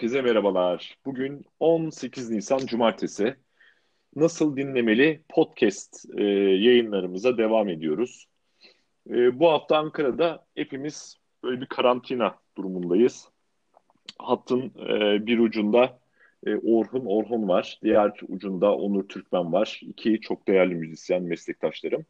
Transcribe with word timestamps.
Herkese 0.00 0.22
merhabalar. 0.22 0.98
Bugün 1.04 1.44
18 1.60 2.30
Nisan 2.30 2.58
Cumartesi. 2.58 3.36
Nasıl 4.16 4.56
dinlemeli 4.56 5.22
podcast 5.28 6.04
e, 6.18 6.24
yayınlarımıza 6.24 7.38
devam 7.38 7.68
ediyoruz. 7.68 8.26
E, 9.10 9.40
bu 9.40 9.50
hafta 9.50 9.78
Ankara'da 9.78 10.46
hepimiz 10.54 11.16
böyle 11.42 11.60
bir 11.60 11.66
karantina 11.66 12.38
durumundayız. 12.56 13.28
Hattın 14.18 14.72
e, 14.88 15.26
bir 15.26 15.38
ucunda 15.38 16.00
e, 16.46 16.56
Orhun 16.56 17.06
Orhun 17.06 17.48
var. 17.48 17.78
Diğer 17.82 18.12
ucunda 18.28 18.76
Onur 18.76 19.08
Türkmen 19.08 19.52
var. 19.52 19.80
İki 19.82 20.20
çok 20.20 20.48
değerli 20.48 20.74
müzisyen 20.74 21.22
meslektaşlarım. 21.22 22.06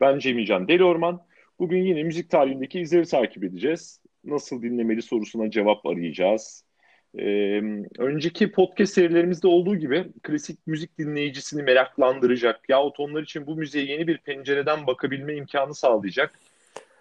Ben 0.00 0.18
Cemican 0.18 0.68
Deli 0.68 0.84
Orman. 0.84 1.22
Bugün 1.58 1.84
yine 1.84 2.02
müzik 2.02 2.30
tarihindeki 2.30 2.80
izleri 2.80 3.06
takip 3.06 3.44
edeceğiz. 3.44 4.00
Nasıl 4.24 4.62
dinlemeli 4.62 5.02
sorusuna 5.02 5.50
cevap 5.50 5.86
arayacağız 5.86 6.69
ee, 7.18 7.60
önceki 7.98 8.52
podcast 8.52 8.92
serilerimizde 8.92 9.48
olduğu 9.48 9.76
gibi 9.76 10.04
klasik 10.22 10.66
müzik 10.66 10.98
dinleyicisini 10.98 11.62
meraklandıracak 11.62 12.68
yahut 12.68 13.00
onlar 13.00 13.22
için 13.22 13.46
bu 13.46 13.56
müziğe 13.56 13.84
yeni 13.84 14.06
bir 14.06 14.18
pencereden 14.18 14.86
bakabilme 14.86 15.34
imkanı 15.34 15.74
sağlayacak 15.74 16.32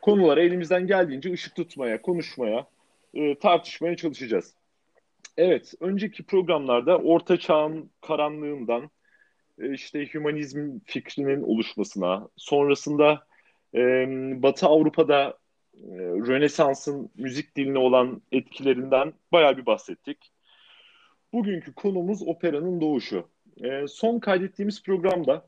konulara 0.01 0.41
elimizden 0.41 0.87
geldiğince 0.87 1.31
ışık 1.33 1.55
tutmaya, 1.55 2.01
konuşmaya, 2.01 2.67
e, 3.13 3.39
tartışmaya 3.39 3.95
çalışacağız. 3.95 4.53
Evet, 5.37 5.73
önceki 5.79 6.23
programlarda 6.23 6.97
Orta 6.97 7.37
Çağ'ın 7.37 7.89
karanlığından 8.01 8.89
e, 9.61 9.73
işte 9.73 10.13
hümanizm 10.13 10.79
fikrinin 10.85 11.43
oluşmasına, 11.43 12.27
sonrasında 12.37 13.25
e, 13.75 13.79
Batı 14.43 14.67
Avrupa'da 14.67 15.37
Rönesans'ın 16.27 17.09
müzik 17.17 17.55
diline 17.55 17.77
olan 17.77 18.21
etkilerinden 18.31 19.13
bayağı 19.31 19.57
bir 19.57 19.65
bahsettik. 19.65 20.31
Bugünkü 21.33 21.73
konumuz 21.73 22.21
operanın 22.27 22.81
doğuşu. 22.81 23.27
E, 23.63 23.87
son 23.87 24.19
kaydettiğimiz 24.19 24.83
programda 24.83 25.45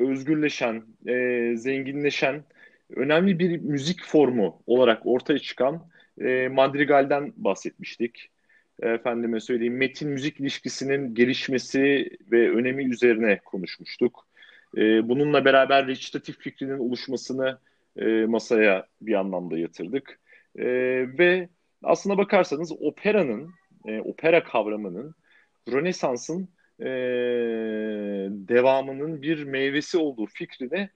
özgürleşen, 0.00 0.82
e, 1.06 1.52
zenginleşen, 1.56 2.44
önemli 2.90 3.38
bir 3.38 3.56
müzik 3.56 4.04
formu 4.04 4.62
olarak 4.66 5.06
ortaya 5.06 5.38
çıkan 5.38 5.82
e, 6.20 6.48
madrigalden 6.48 7.32
bahsetmiştik. 7.36 8.30
Efendime 8.82 9.40
söyleyeyim 9.40 9.76
metin 9.76 10.08
müzik 10.08 10.40
ilişkisinin 10.40 11.14
gelişmesi 11.14 12.10
ve 12.32 12.50
önemi 12.50 12.84
üzerine 12.84 13.40
konuşmuştuk. 13.44 14.26
E, 14.76 15.08
bununla 15.08 15.44
beraber 15.44 15.86
recitatif 15.86 16.38
fikrinin 16.38 16.78
oluşmasını 16.78 17.58
e, 17.96 18.26
masaya 18.26 18.86
bir 19.00 19.14
anlamda 19.14 19.58
yatırdık. 19.58 20.20
E, 20.58 20.66
ve 21.18 21.48
aslına 21.82 22.18
bakarsanız 22.18 22.72
operanın, 22.72 23.50
e, 23.86 24.00
opera 24.00 24.44
kavramının 24.44 25.14
Rönesans'ın 25.72 26.48
e, 26.80 26.86
devamının 28.30 29.22
bir 29.22 29.44
meyvesi 29.44 29.98
olduğu 29.98 30.26
fikrini 30.26 30.88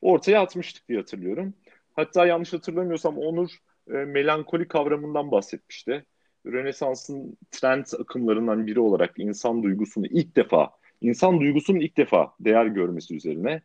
ortaya 0.00 0.42
atmıştık 0.42 0.88
diye 0.88 0.98
hatırlıyorum. 0.98 1.54
Hatta 1.92 2.26
yanlış 2.26 2.52
hatırlamıyorsam 2.52 3.18
Onur 3.18 3.50
e, 3.88 3.92
melankoli 3.92 4.68
kavramından 4.68 5.30
bahsetmişti. 5.30 6.04
Rönesans'ın 6.46 7.36
trend 7.50 7.84
akımlarından 8.00 8.66
biri 8.66 8.80
olarak 8.80 9.14
insan 9.16 9.62
duygusunu 9.62 10.06
ilk 10.06 10.36
defa, 10.36 10.70
insan 11.00 11.40
duygusunun 11.40 11.80
ilk 11.80 11.96
defa 11.96 12.32
değer 12.40 12.66
görmesi 12.66 13.16
üzerine. 13.16 13.62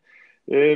E, 0.52 0.76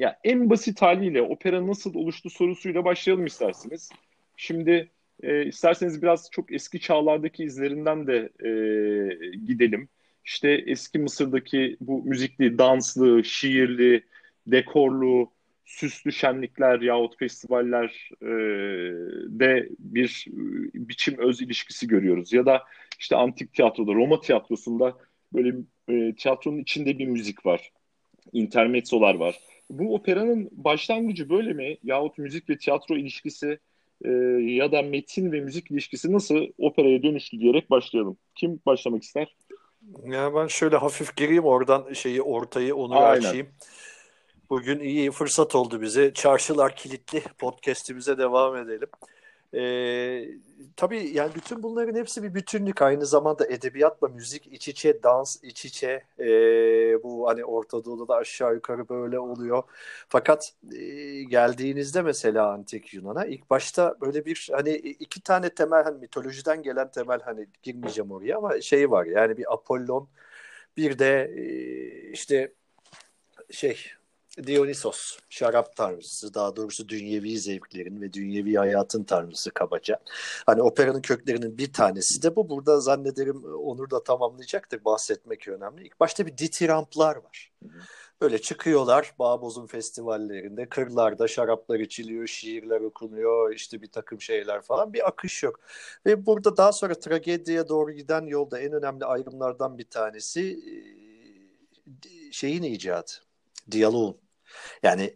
ya 0.00 0.18
en 0.24 0.50
basit 0.50 0.82
haliyle 0.82 1.22
opera 1.22 1.66
nasıl 1.66 1.94
oluştu 1.94 2.30
sorusuyla 2.30 2.84
başlayalım 2.84 3.26
isterseniz. 3.26 3.90
Şimdi 4.36 4.90
e, 5.22 5.46
isterseniz 5.46 6.02
biraz 6.02 6.30
çok 6.30 6.52
eski 6.52 6.80
çağlardaki 6.80 7.44
izlerinden 7.44 8.06
de 8.06 8.16
e, 8.16 8.50
gidelim. 9.36 9.88
İşte 10.24 10.50
eski 10.66 10.98
Mısır'daki 10.98 11.76
bu 11.80 12.04
müzikli, 12.04 12.58
danslı, 12.58 13.24
şiirli, 13.24 14.04
dekorlu, 14.46 15.30
süslü 15.64 16.12
şenlikler 16.12 16.80
yahut 16.80 17.18
festivaller 17.18 18.10
e, 18.22 18.28
de 19.40 19.68
bir 19.78 20.26
biçim 20.74 21.18
öz 21.18 21.40
ilişkisi 21.40 21.88
görüyoruz. 21.88 22.32
Ya 22.32 22.46
da 22.46 22.62
işte 22.98 23.16
antik 23.16 23.54
tiyatroda, 23.54 23.92
Roma 23.92 24.20
tiyatrosunda 24.20 24.96
böyle 25.32 25.56
e, 25.88 26.14
tiyatronun 26.14 26.58
içinde 26.58 26.98
bir 26.98 27.06
müzik 27.06 27.46
var. 27.46 27.72
Intermezzolar 28.32 29.14
var 29.14 29.38
bu 29.70 29.94
operanın 29.94 30.48
başlangıcı 30.52 31.30
böyle 31.30 31.52
mi? 31.52 31.76
Yahut 31.84 32.18
müzik 32.18 32.50
ve 32.50 32.58
tiyatro 32.58 32.96
ilişkisi 32.96 33.58
e, 34.04 34.10
ya 34.40 34.72
da 34.72 34.82
metin 34.82 35.32
ve 35.32 35.40
müzik 35.40 35.70
ilişkisi 35.70 36.12
nasıl 36.12 36.46
operaya 36.58 37.02
dönüştü 37.02 37.40
diyerek 37.40 37.70
başlayalım. 37.70 38.16
Kim 38.34 38.60
başlamak 38.66 39.02
ister? 39.02 39.36
Ya 40.04 40.34
ben 40.34 40.46
şöyle 40.46 40.76
hafif 40.76 41.16
gireyim 41.16 41.44
oradan 41.44 41.92
şeyi 41.92 42.22
ortayı 42.22 42.74
onu 42.74 42.98
Aynen. 42.98 43.18
açayım. 43.18 43.48
Bugün 44.50 44.80
iyi 44.80 45.10
fırsat 45.10 45.54
oldu 45.54 45.82
bize. 45.82 46.14
Çarşılar 46.14 46.76
kilitli 46.76 47.22
podcast'imize 47.38 48.18
devam 48.18 48.56
edelim. 48.56 48.88
E, 49.54 49.60
tabii 50.76 51.10
yani 51.14 51.34
bütün 51.34 51.62
bunların 51.62 51.94
hepsi 51.94 52.22
bir 52.22 52.34
bütünlük. 52.34 52.82
Aynı 52.82 53.06
zamanda 53.06 53.46
edebiyatla 53.46 54.08
müzik 54.08 54.46
iç 54.46 54.68
içe, 54.68 55.02
dans 55.02 55.36
iç 55.42 55.64
içe. 55.64 56.04
E, 56.18 56.26
bu 57.02 57.28
hani 57.28 57.44
Orta 57.44 57.84
Doğu'da 57.84 58.08
da 58.08 58.16
aşağı 58.16 58.54
yukarı 58.54 58.88
böyle 58.88 59.18
oluyor. 59.18 59.62
Fakat 60.08 60.52
e, 60.72 60.78
geldiğinizde 61.22 62.02
mesela 62.02 62.52
Antik 62.52 62.94
Yunan'a 62.94 63.24
ilk 63.24 63.50
başta 63.50 63.96
böyle 64.00 64.24
bir 64.26 64.48
hani 64.52 64.70
iki 64.74 65.20
tane 65.22 65.50
temel 65.54 65.84
hani 65.84 65.98
mitolojiden 65.98 66.62
gelen 66.62 66.90
temel 66.90 67.20
hani 67.20 67.46
girmeyeceğim 67.62 68.10
oraya 68.10 68.36
ama 68.36 68.60
şey 68.60 68.90
var 68.90 69.06
yani 69.06 69.36
bir 69.36 69.52
Apollon 69.54 70.08
bir 70.76 70.98
de 70.98 71.32
e, 71.36 72.10
işte 72.12 72.52
şey 73.50 73.92
Dionysos, 74.46 75.18
şarap 75.28 75.76
tanrısı, 75.76 76.34
daha 76.34 76.56
doğrusu 76.56 76.88
dünyevi 76.88 77.38
zevklerin 77.38 78.00
ve 78.00 78.12
dünyevi 78.12 78.54
hayatın 78.54 79.04
tanrısı 79.04 79.50
kabaca. 79.50 79.98
Hani 80.46 80.62
operanın 80.62 81.02
köklerinin 81.02 81.58
bir 81.58 81.72
tanesi 81.72 82.22
de 82.22 82.36
bu. 82.36 82.48
Burada 82.48 82.80
zannederim 82.80 83.44
Onur 83.44 83.90
da 83.90 84.02
tamamlayacaktır. 84.02 84.84
Bahsetmek 84.84 85.48
önemli. 85.48 85.86
İlk 85.86 86.00
başta 86.00 86.26
bir 86.26 86.38
ditiramplar 86.38 87.16
var. 87.16 87.52
Böyle 88.20 88.40
çıkıyorlar 88.40 89.14
Bağboz'un 89.18 89.66
festivallerinde, 89.66 90.68
kırlarda 90.68 91.28
şaraplar 91.28 91.80
içiliyor, 91.80 92.26
şiirler 92.26 92.80
okunuyor, 92.80 93.54
işte 93.54 93.82
bir 93.82 93.90
takım 93.90 94.20
şeyler 94.20 94.62
falan. 94.62 94.92
Bir 94.92 95.08
akış 95.08 95.42
yok. 95.42 95.60
Ve 96.06 96.26
burada 96.26 96.56
daha 96.56 96.72
sonra 96.72 96.94
tragediye 96.94 97.68
doğru 97.68 97.92
giden 97.92 98.26
yolda 98.26 98.60
en 98.60 98.72
önemli 98.72 99.04
ayrımlardan 99.04 99.78
bir 99.78 99.90
tanesi 99.90 100.60
şeyin 102.32 102.62
icadı 102.62 103.29
diyaloğun. 103.72 104.16
Yani 104.82 105.14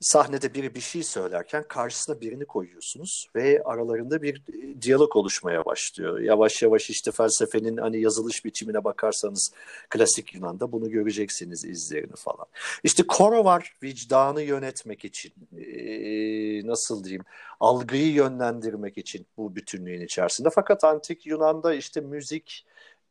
sahnede 0.00 0.54
biri 0.54 0.74
bir 0.74 0.80
şey 0.80 1.02
söylerken 1.02 1.64
karşısına 1.68 2.20
birini 2.20 2.44
koyuyorsunuz 2.44 3.26
ve 3.34 3.62
aralarında 3.64 4.22
bir 4.22 4.36
e, 4.36 4.82
diyalog 4.82 5.16
oluşmaya 5.16 5.64
başlıyor. 5.64 6.20
Yavaş 6.20 6.62
yavaş 6.62 6.90
işte 6.90 7.12
felsefenin 7.12 7.76
hani 7.76 8.00
yazılış 8.00 8.44
biçimine 8.44 8.84
bakarsanız 8.84 9.52
klasik 9.90 10.34
Yunan'da 10.34 10.72
bunu 10.72 10.90
göreceksiniz 10.90 11.64
izlerini 11.64 12.16
falan. 12.16 12.46
İşte 12.84 13.02
koro 13.06 13.44
var 13.44 13.74
vicdanı 13.82 14.42
yönetmek 14.42 15.04
için 15.04 15.32
ee, 15.58 16.66
nasıl 16.66 17.04
diyeyim 17.04 17.24
algıyı 17.60 18.12
yönlendirmek 18.12 18.98
için 18.98 19.26
bu 19.36 19.56
bütünlüğün 19.56 20.00
içerisinde. 20.00 20.48
Fakat 20.50 20.84
antik 20.84 21.26
Yunan'da 21.26 21.74
işte 21.74 22.00
müzik, 22.00 22.66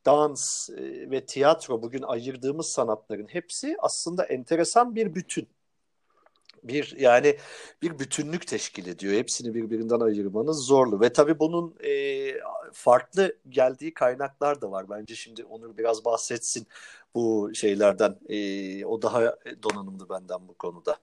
dans 0.07 0.69
e, 0.69 1.11
ve 1.11 1.25
tiyatro 1.25 1.81
bugün 1.81 2.01
ayırdığımız 2.01 2.65
sanatların 2.65 3.27
hepsi 3.27 3.75
aslında 3.79 4.25
enteresan 4.25 4.95
bir 4.95 5.15
bütün. 5.15 5.47
Bir 6.63 6.95
yani 6.97 7.37
bir 7.81 7.99
bütünlük 7.99 8.47
teşkil 8.47 8.87
ediyor. 8.87 9.13
Hepsini 9.13 9.53
birbirinden 9.53 9.99
ayırmanız 9.99 10.65
zorlu 10.65 11.01
ve 11.01 11.13
tabii 11.13 11.39
bunun 11.39 11.75
e, 11.83 11.91
farklı 12.73 13.37
geldiği 13.49 13.93
kaynaklar 13.93 14.61
da 14.61 14.71
var. 14.71 14.89
Bence 14.89 15.15
şimdi 15.15 15.43
Onur 15.43 15.77
biraz 15.77 16.05
bahsetsin 16.05 16.67
bu 17.15 17.51
şeylerden. 17.53 18.19
E, 18.29 18.85
o 18.85 19.01
daha 19.01 19.35
donanımlı 19.63 20.09
benden 20.09 20.47
bu 20.47 20.53
konuda. 20.53 20.97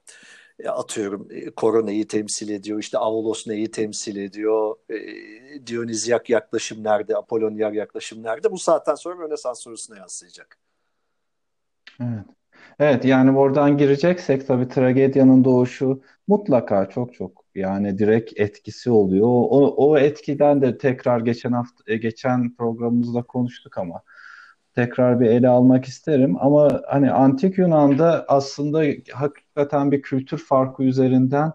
E, 0.58 0.68
atıyorum 0.68 1.28
e, 1.30 1.50
Koro 1.50 1.86
neyi 1.86 2.06
temsil 2.06 2.48
ediyor, 2.48 2.78
işte 2.78 2.98
Avalos 2.98 3.46
neyi 3.46 3.70
temsil 3.70 4.16
ediyor, 4.16 4.76
e, 4.90 5.66
Dionizyak 5.66 6.30
yaklaşım 6.30 6.84
nerede, 6.84 7.16
Apollonyar 7.16 7.72
yaklaşım 7.72 8.22
nerede? 8.22 8.52
Bu 8.52 8.58
saatten 8.58 8.94
sonra 8.94 9.24
Rönesans 9.24 9.60
sorusuna 9.62 9.96
yansıyacak. 9.98 10.58
Evet. 12.00 12.24
Evet 12.78 13.04
yani 13.04 13.38
oradan 13.38 13.78
gireceksek 13.78 14.46
tabii 14.46 14.68
tragedyanın 14.68 15.44
doğuşu 15.44 16.02
mutlaka 16.28 16.88
çok 16.88 17.14
çok 17.14 17.44
yani 17.54 17.98
direkt 17.98 18.40
etkisi 18.40 18.90
oluyor. 18.90 19.26
O, 19.28 19.74
o 19.76 19.98
etkiden 19.98 20.62
de 20.62 20.78
tekrar 20.78 21.20
geçen 21.20 21.52
hafta 21.52 21.94
geçen 21.94 22.54
programımızda 22.56 23.22
konuştuk 23.22 23.78
ama 23.78 24.02
tekrar 24.74 25.20
bir 25.20 25.26
ele 25.26 25.48
almak 25.48 25.84
isterim. 25.84 26.36
Ama 26.40 26.82
hani 26.88 27.10
antik 27.12 27.58
Yunan'da 27.58 28.24
aslında 28.28 28.84
hakikaten 29.12 29.92
bir 29.92 30.02
kültür 30.02 30.38
farkı 30.38 30.82
üzerinden 30.82 31.52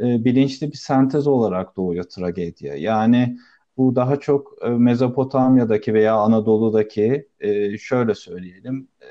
e, 0.00 0.24
bilinçli 0.24 0.72
bir 0.72 0.76
sentez 0.76 1.26
olarak 1.26 1.76
doğuyor 1.76 2.04
tragedya. 2.04 2.76
Yani 2.76 3.38
Bu 3.76 3.96
daha 3.96 4.16
çok 4.20 4.54
e, 4.62 4.68
Mezopotamya'daki 4.68 5.94
veya 5.94 6.14
Anadolu'daki 6.16 7.28
e, 7.40 7.78
şöyle 7.78 8.14
söyleyelim 8.14 8.88
e, 9.00 9.06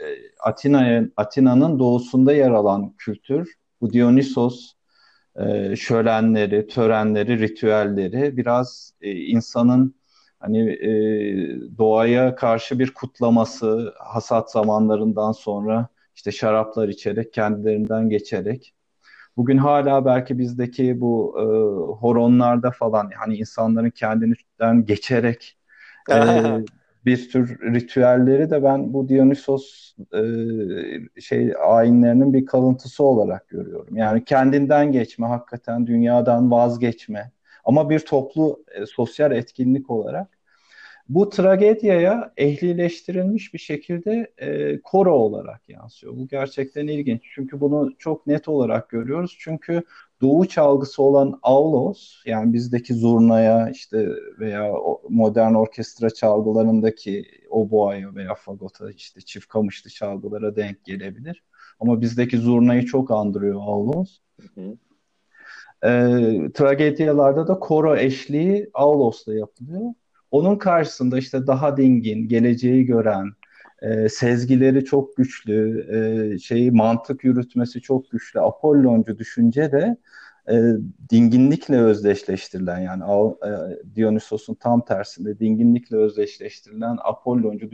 Atina'nın 1.17 1.79
doğusunda 1.79 2.33
yer 2.33 2.51
alan 2.51 2.93
kültür 2.97 3.55
bu 3.81 3.93
Dionysos 3.93 4.73
şölenleri, 5.75 6.67
törenleri, 6.67 7.39
ritüelleri 7.39 8.37
biraz 8.37 8.93
insanın 9.01 9.95
hani 10.41 10.79
doğaya 11.77 12.35
karşı 12.35 12.79
bir 12.79 12.93
kutlaması 12.93 13.93
hasat 13.99 14.51
zamanlarından 14.51 15.31
sonra 15.31 15.87
işte 16.15 16.31
şaraplar 16.31 16.87
içerek 16.87 17.33
kendilerinden 17.33 18.09
geçerek 18.09 18.73
Bugün 19.37 19.57
hala 19.57 20.05
belki 20.05 20.37
bizdeki 20.37 21.01
bu 21.01 21.35
e, 21.39 21.43
horonlarda 21.93 22.71
falan 22.71 23.11
hani 23.19 23.35
insanların 23.37 23.89
kendinden 23.89 24.85
geçerek 24.85 25.57
e, 26.11 26.15
bir 27.05 27.29
tür 27.29 27.59
ritüelleri 27.73 28.49
de 28.49 28.63
ben 28.63 28.93
bu 28.93 29.09
Dionysos 29.09 29.95
e, 30.13 30.21
şey 31.21 31.53
ayinlerinin 31.67 32.33
bir 32.33 32.45
kalıntısı 32.45 33.03
olarak 33.03 33.49
görüyorum. 33.49 33.97
Yani 33.97 34.25
kendinden 34.25 34.91
geçme, 34.91 35.27
hakikaten 35.27 35.87
dünyadan 35.87 36.51
vazgeçme 36.51 37.31
ama 37.65 37.89
bir 37.89 37.99
toplu 37.99 38.63
e, 38.71 38.85
sosyal 38.85 39.31
etkinlik 39.31 39.89
olarak 39.89 40.41
bu 41.09 41.29
tragedyaya 41.29 42.33
ehlileştirilmiş 42.37 43.53
bir 43.53 43.59
şekilde 43.59 44.33
e, 44.37 44.79
koro 44.81 45.13
olarak 45.13 45.69
yansıyor. 45.69 46.17
Bu 46.17 46.27
gerçekten 46.27 46.87
ilginç. 46.87 47.21
Çünkü 47.35 47.61
bunu 47.61 47.91
çok 47.97 48.27
net 48.27 48.47
olarak 48.47 48.89
görüyoruz. 48.89 49.35
Çünkü 49.39 49.83
doğu 50.21 50.47
çalgısı 50.47 51.03
olan 51.03 51.39
aulos 51.43 52.21
yani 52.25 52.53
bizdeki 52.53 52.93
zurnaya 52.93 53.69
işte 53.69 54.09
veya 54.39 54.73
modern 55.09 55.53
orkestra 55.53 56.09
çalgılarındaki 56.09 57.25
oboaya 57.49 58.15
veya 58.15 58.35
fagota 58.35 58.91
işte 58.91 59.21
çift 59.21 59.47
kamışlı 59.47 59.89
çalgılara 59.89 60.55
denk 60.55 60.85
gelebilir. 60.85 61.43
Ama 61.79 62.01
bizdeki 62.01 62.37
zurnayı 62.37 62.85
çok 62.85 63.11
andırıyor 63.11 63.61
aulos. 63.61 64.17
Hı 64.41 64.61
hı. 64.61 64.77
E, 65.83 65.89
tragedyalarda 66.53 67.47
da 67.47 67.59
koro 67.59 67.95
eşliği 67.97 68.69
aulos'la 68.73 69.35
yapılıyor. 69.35 69.93
Onun 70.31 70.55
karşısında 70.55 71.17
işte 71.17 71.47
daha 71.47 71.77
dingin, 71.77 72.27
geleceği 72.27 72.85
gören, 72.85 73.31
e, 73.81 74.09
sezgileri 74.09 74.85
çok 74.85 75.17
güçlü, 75.17 75.87
e, 76.35 76.39
şeyi 76.39 76.71
mantık 76.71 77.23
yürütmesi 77.23 77.81
çok 77.81 78.11
güçlü 78.11 78.39
Apolloncu 78.39 79.17
düşünce 79.17 79.71
de 79.71 79.97
e, 80.51 80.61
dinginlikle 81.09 81.77
özdeşleştirilen 81.77 82.79
yani 82.79 83.03
e, 83.45 83.49
Dionysos'un 83.95 84.55
tam 84.55 84.85
tersinde 84.85 85.39
dinginlikle 85.39 85.97
özdeşleştirilen 85.97 86.97
Apolloncu 87.03 87.71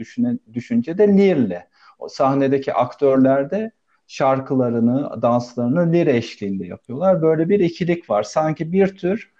düşünce 0.54 0.98
de 0.98 1.08
Lir'le. 1.08 1.62
O 1.98 2.08
sahnedeki 2.08 2.74
aktörler 2.74 3.50
de 3.50 3.70
şarkılarını, 4.08 5.22
danslarını 5.22 5.92
lir 5.92 6.06
eşliğinde 6.06 6.66
yapıyorlar. 6.66 7.22
Böyle 7.22 7.48
bir 7.48 7.60
ikilik 7.60 8.10
var. 8.10 8.22
Sanki 8.22 8.72
bir 8.72 8.96
tür 8.96 9.32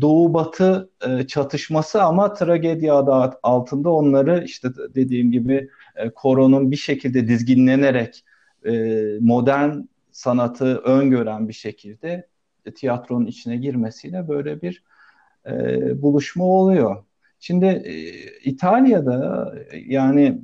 Doğu 0.00 0.34
Batı 0.34 0.90
e, 1.06 1.26
çatışması 1.26 2.02
ama 2.02 2.32
tragedi 2.32 2.92
adı 2.92 3.38
altında 3.42 3.90
onları 3.90 4.44
işte 4.44 4.68
dediğim 4.94 5.32
gibi 5.32 5.70
e, 5.96 6.10
koronun 6.10 6.70
bir 6.70 6.76
şekilde 6.76 7.28
dizginlenerek 7.28 8.24
e, 8.66 8.72
modern 9.20 9.80
sanatı 10.10 10.76
öngören 10.76 11.48
bir 11.48 11.52
şekilde 11.52 12.28
tiyatronun 12.74 13.26
içine 13.26 13.56
girmesiyle 13.56 14.28
böyle 14.28 14.62
bir 14.62 14.82
buluşma 16.02 16.44
oluyor. 16.44 17.05
Şimdi 17.46 17.66
e, 17.66 17.92
İtalya'da 18.44 19.52
yani 19.86 20.38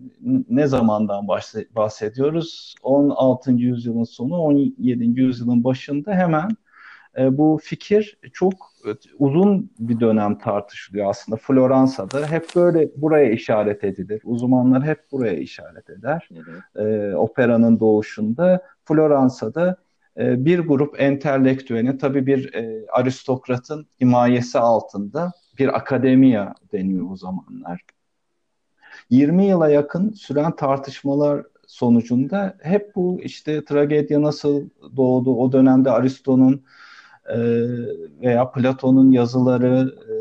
ne 0.50 0.66
zamandan 0.66 1.28
bahsediyoruz? 1.76 2.74
16. 2.82 3.52
yüzyılın 3.52 4.04
sonu, 4.04 4.36
17. 4.36 5.20
yüzyılın 5.20 5.64
başında 5.64 6.12
hemen 6.12 6.50
e, 7.18 7.38
bu 7.38 7.60
fikir 7.62 8.18
çok 8.32 8.52
e, 8.86 8.90
uzun 9.18 9.70
bir 9.78 10.00
dönem 10.00 10.38
tartışılıyor 10.38 11.10
aslında. 11.10 11.36
Floransa'da 11.36 12.26
hep 12.30 12.46
böyle 12.56 12.90
buraya 12.96 13.30
işaret 13.30 13.84
edilir. 13.84 14.20
Uzmanlar 14.24 14.84
hep 14.84 15.12
buraya 15.12 15.36
işaret 15.36 15.90
eder. 15.90 16.28
Hı 16.32 16.80
hı. 16.80 16.88
E, 16.88 17.16
operanın 17.16 17.80
doğuşunda 17.80 18.62
Floransa'da 18.84 19.76
e, 20.18 20.44
bir 20.44 20.58
grup 20.58 21.00
entelektüelin 21.00 21.98
tabii 21.98 22.26
bir 22.26 22.54
e, 22.54 22.86
aristokratın 22.92 23.86
himayesi 24.00 24.58
altında 24.58 25.32
bir 25.58 25.76
akademiya 25.76 26.54
deniyor 26.72 27.10
o 27.10 27.16
zamanlar. 27.16 27.80
20 29.10 29.46
yıla 29.46 29.68
yakın 29.70 30.12
süren 30.12 30.56
tartışmalar 30.56 31.46
sonucunda 31.66 32.56
hep 32.62 32.94
bu 32.96 33.20
işte 33.22 33.64
tragedya 33.64 34.22
nasıl 34.22 34.68
doğdu, 34.96 35.36
o 35.36 35.52
dönemde 35.52 35.90
Aristo'nun 35.90 36.64
e, 37.28 37.38
veya 38.20 38.50
Platon'un 38.50 39.12
yazıları, 39.12 39.94
e, 40.08 40.12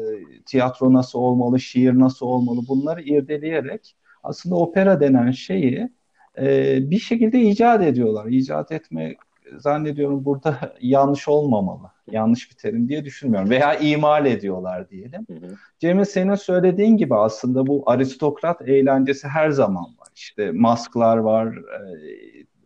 tiyatro 0.44 0.94
nasıl 0.94 1.20
olmalı, 1.20 1.60
şiir 1.60 2.00
nasıl 2.00 2.26
olmalı 2.26 2.62
bunları 2.68 3.02
irdeleyerek 3.02 3.96
aslında 4.24 4.56
opera 4.56 5.00
denen 5.00 5.32
şeyi 5.32 5.90
e, 6.38 6.78
bir 6.92 7.00
şekilde 7.00 7.42
icat 7.42 7.84
ediyorlar. 7.84 8.26
İcat 8.26 8.72
etme 8.72 9.16
zannediyorum 9.58 10.26
burada 10.26 10.76
yanlış 10.82 11.28
olmamalı. 11.28 11.92
Yanlış 12.12 12.52
bir 12.52 12.56
terim 12.56 12.90
diye 12.90 13.06
düşünmüyorum. 13.06 13.50
Veya 13.50 13.76
imal 13.76 14.26
ediyorlar 14.26 14.90
diyelim. 14.90 15.26
Hı 15.30 15.34
hı. 15.34 15.56
Cemil 15.80 16.06
senin 16.06 16.36
söylediğin 16.36 16.98
gibi 16.98 17.16
aslında 17.16 17.68
bu 17.68 17.84
aristokrat 17.86 18.70
eğlencesi 18.70 19.28
her 19.28 19.50
zaman 19.50 19.84
var. 19.84 20.08
İşte 20.16 20.52
masklar 20.52 21.18
var. 21.18 21.56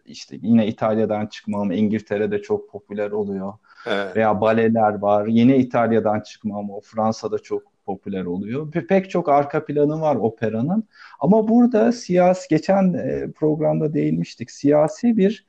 işte 0.05 0.37
yine 0.41 0.67
İtalya'dan 0.67 1.25
çıkmam 1.27 1.71
İngiltere'de 1.71 2.41
çok 2.41 2.69
popüler 2.69 3.11
oluyor. 3.11 3.53
Evet. 3.87 4.15
Veya 4.15 4.41
baleler 4.41 4.93
var. 4.99 5.27
Yine 5.27 5.57
İtalya'dan 5.57 6.19
çıkma 6.19 6.57
ama 6.59 6.73
o 6.75 6.81
Fransa'da 6.81 7.39
çok 7.39 7.63
popüler 7.85 8.25
oluyor. 8.25 8.71
Pek 8.71 9.09
çok 9.09 9.29
arka 9.29 9.65
planı 9.65 10.01
var 10.01 10.15
operanın. 10.15 10.83
Ama 11.19 11.47
burada 11.47 11.91
siyasi, 11.91 12.49
geçen 12.49 12.93
e, 12.93 13.31
programda 13.31 13.93
değinmiştik, 13.93 14.51
siyasi 14.51 15.17
bir 15.17 15.45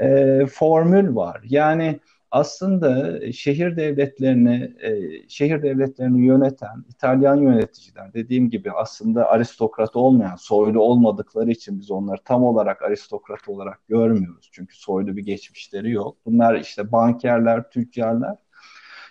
e, 0.00 0.40
formül 0.46 1.14
var. 1.14 1.40
Yani 1.44 2.00
aslında 2.30 3.20
şehir 3.32 3.76
devletlerini 3.76 4.74
e, 4.80 4.90
şehir 5.28 5.62
devletlerini 5.62 6.26
yöneten 6.26 6.84
İtalyan 6.88 7.36
yöneticiler 7.36 8.14
dediğim 8.14 8.50
gibi 8.50 8.72
aslında 8.72 9.28
aristokrat 9.28 9.96
olmayan 9.96 10.36
soylu 10.36 10.82
olmadıkları 10.82 11.50
için 11.50 11.80
biz 11.80 11.90
onları 11.90 12.20
tam 12.24 12.44
olarak 12.44 12.82
aristokrat 12.82 13.48
olarak 13.48 13.88
görmüyoruz. 13.88 14.48
Çünkü 14.52 14.76
soylu 14.76 15.16
bir 15.16 15.22
geçmişleri 15.22 15.90
yok. 15.90 16.16
Bunlar 16.26 16.54
işte 16.54 16.92
bankerler, 16.92 17.70
tüccarlar 17.70 18.36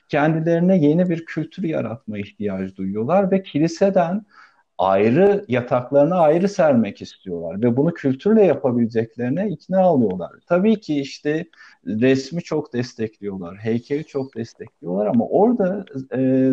kendilerine 0.10 0.78
yeni 0.78 1.10
bir 1.10 1.26
kültür 1.26 1.64
yaratma 1.64 2.18
ihtiyacı 2.18 2.76
duyuyorlar 2.76 3.32
ve 3.32 3.44
kiliseden 3.44 4.26
ayrı 4.80 5.46
yataklarını 5.48 6.16
ayrı 6.16 6.50
sermek 6.50 7.02
istiyorlar 7.02 7.62
ve 7.62 7.78
bunu 7.78 7.94
kültürle 7.94 8.44
yapabileceklerine 8.44 9.50
ikna 9.50 9.82
alıyorlar. 9.82 10.32
Tabii 10.48 10.80
ki 10.80 11.02
işte 11.02 11.46
resmi 11.86 12.44
çok 12.44 12.74
destekliyorlar, 12.74 13.58
heykeli 13.58 14.06
çok 14.06 14.36
destekliyorlar 14.36 15.06
ama 15.06 15.26
orada 15.26 15.86
e, 16.16 16.52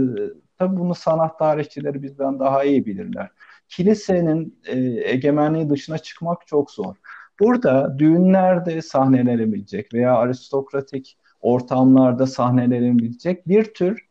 tabii 0.58 0.76
bunu 0.76 0.94
sanat 0.94 1.38
tarihçileri 1.38 2.02
bizden 2.02 2.38
daha 2.38 2.64
iyi 2.64 2.86
bilirler. 2.86 3.30
Kilisenin 3.68 4.58
e, 4.66 4.78
egemenliği 5.10 5.70
dışına 5.70 5.98
çıkmak 5.98 6.46
çok 6.46 6.70
zor. 6.70 6.94
Burada 7.40 7.98
düğünlerde 7.98 8.82
sahnelenebilecek 8.82 9.94
veya 9.94 10.16
aristokratik 10.16 11.18
ortamlarda 11.40 12.26
sahnelenebilecek 12.26 13.48
bir 13.48 13.74
tür 13.74 14.05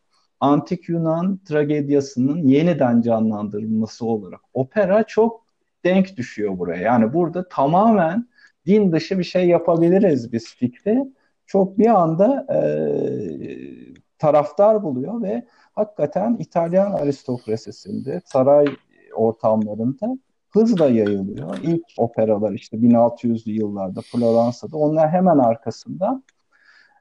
antik 0.45 0.89
Yunan 0.89 1.37
tragedyasının 1.37 2.47
yeniden 2.47 3.01
canlandırılması 3.01 4.05
olarak 4.05 4.41
opera 4.53 5.03
çok 5.03 5.45
denk 5.83 6.17
düşüyor 6.17 6.59
buraya. 6.59 6.81
Yani 6.81 7.13
burada 7.13 7.49
tamamen 7.49 8.27
din 8.65 8.91
dışı 8.91 9.19
bir 9.19 9.23
şey 9.23 9.47
yapabiliriz 9.47 10.33
biz 10.33 10.55
fikri. 10.55 11.05
Çok 11.45 11.77
bir 11.77 12.01
anda 12.01 12.45
e, 12.53 12.59
taraftar 14.19 14.83
buluyor 14.83 15.21
ve 15.21 15.45
hakikaten 15.73 16.37
İtalyan 16.39 16.91
aristokrasisinde 16.91 18.21
saray 18.25 18.65
ortamlarında 19.15 20.17
hızla 20.49 20.87
yayılıyor. 20.87 21.57
İlk 21.63 21.83
operalar 21.97 22.51
işte 22.51 22.77
1600'lü 22.77 23.51
yıllarda 23.51 24.01
Floransa'da 24.01 24.77
onlar 24.77 25.09
hemen 25.09 25.37
arkasında 25.37 26.23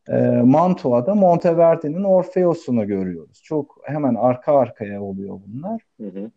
e, 0.08 0.16
Mantua'da 0.44 1.14
Monteverdi'nin 1.14 2.04
Orfeos'unu 2.04 2.86
görüyoruz. 2.86 3.42
Çok 3.42 3.80
hemen 3.84 4.14
arka 4.14 4.58
arkaya 4.58 5.02
oluyor 5.02 5.40
bunlar. 5.46 5.80
Hı 6.00 6.06
hı. 6.06 6.30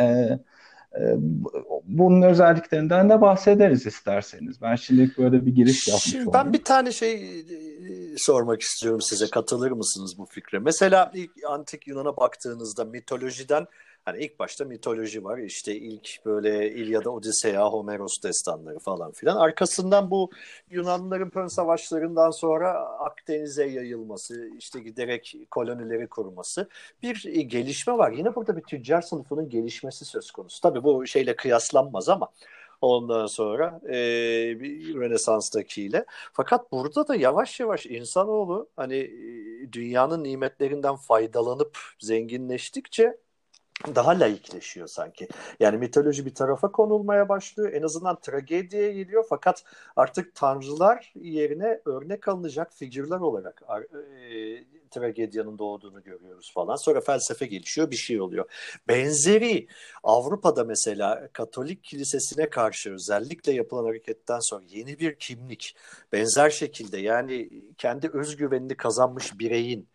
E, 0.00 0.38
bunun 1.84 2.22
özelliklerinden 2.22 3.10
de 3.10 3.20
bahsederiz 3.20 3.86
isterseniz. 3.86 4.62
Ben 4.62 4.74
şimdilik 4.74 5.18
böyle 5.18 5.46
bir 5.46 5.54
giriş 5.54 5.88
yapmış 5.88 6.04
Şimdi 6.04 6.32
ben 6.32 6.52
bir 6.52 6.64
tane 6.64 6.92
şey 6.92 7.40
e, 7.40 7.44
sormak 8.16 8.60
istiyorum 8.60 9.00
size. 9.00 9.30
Katılır 9.30 9.70
mısınız 9.70 10.18
bu 10.18 10.26
fikre? 10.26 10.58
Mesela 10.58 11.10
ilk 11.14 11.30
antik 11.48 11.86
Yunan'a 11.86 12.16
baktığınızda 12.16 12.84
mitolojiden 12.84 13.66
Hani 14.04 14.24
ilk 14.24 14.38
başta 14.38 14.64
mitoloji 14.64 15.24
var. 15.24 15.38
İşte 15.38 15.76
ilk 15.76 16.20
böyle 16.26 16.70
İlyada, 16.70 17.10
Odiseya, 17.10 17.68
Homeros 17.68 18.22
destanları 18.22 18.78
falan 18.78 19.12
filan. 19.12 19.36
Arkasından 19.36 20.10
bu 20.10 20.30
Yunanlıların 20.70 21.30
Pön 21.30 21.46
Savaşlarından 21.46 22.30
sonra 22.30 22.72
Akdeniz'e 22.98 23.64
yayılması, 23.64 24.50
işte 24.58 24.80
giderek 24.80 25.36
kolonileri 25.50 26.06
kurması 26.08 26.68
bir 27.02 27.22
gelişme 27.42 27.98
var. 27.98 28.12
Yine 28.12 28.34
burada 28.34 28.56
bir 28.56 28.62
tüccar 28.62 29.02
sınıfının 29.02 29.48
gelişmesi 29.48 30.04
söz 30.04 30.30
konusu. 30.30 30.60
Tabii 30.60 30.84
bu 30.84 31.06
şeyle 31.06 31.36
kıyaslanmaz 31.36 32.08
ama 32.08 32.28
ondan 32.80 33.26
sonra 33.26 33.80
e, 33.88 33.96
Rönesans'takiyle. 34.94 36.04
Fakat 36.32 36.72
burada 36.72 37.08
da 37.08 37.14
yavaş 37.14 37.60
yavaş 37.60 37.86
insanoğlu 37.86 38.68
hani 38.76 39.10
dünyanın 39.72 40.24
nimetlerinden 40.24 40.96
faydalanıp 40.96 41.78
zenginleştikçe 42.00 43.16
daha 43.94 44.20
laikleşiyor 44.20 44.86
sanki. 44.86 45.28
Yani 45.60 45.78
mitoloji 45.78 46.26
bir 46.26 46.34
tarafa 46.34 46.72
konulmaya 46.72 47.28
başlıyor. 47.28 47.72
En 47.72 47.82
azından 47.82 48.20
tragediye 48.20 48.92
geliyor 48.92 49.24
fakat 49.28 49.64
artık 49.96 50.34
tanrılar 50.34 51.12
yerine 51.14 51.80
örnek 51.84 52.28
alınacak 52.28 52.74
figürler 52.74 53.20
olarak 53.20 53.62
e, 54.30 54.64
tragedyanın 54.90 55.58
doğduğunu 55.58 56.02
görüyoruz 56.02 56.52
falan. 56.54 56.76
Sonra 56.76 57.00
felsefe 57.00 57.46
gelişiyor, 57.46 57.90
bir 57.90 57.96
şey 57.96 58.20
oluyor. 58.20 58.50
Benzeri 58.88 59.66
Avrupa'da 60.02 60.64
mesela 60.64 61.28
Katolik 61.32 61.84
kilisesine 61.84 62.50
karşı 62.50 62.92
özellikle 62.92 63.52
yapılan 63.52 63.84
hareketten 63.84 64.38
sonra 64.40 64.64
yeni 64.68 64.98
bir 64.98 65.14
kimlik 65.14 65.76
benzer 66.12 66.50
şekilde 66.50 66.98
yani 66.98 67.50
kendi 67.78 68.08
özgüvenini 68.08 68.76
kazanmış 68.76 69.38
bireyin 69.38 69.88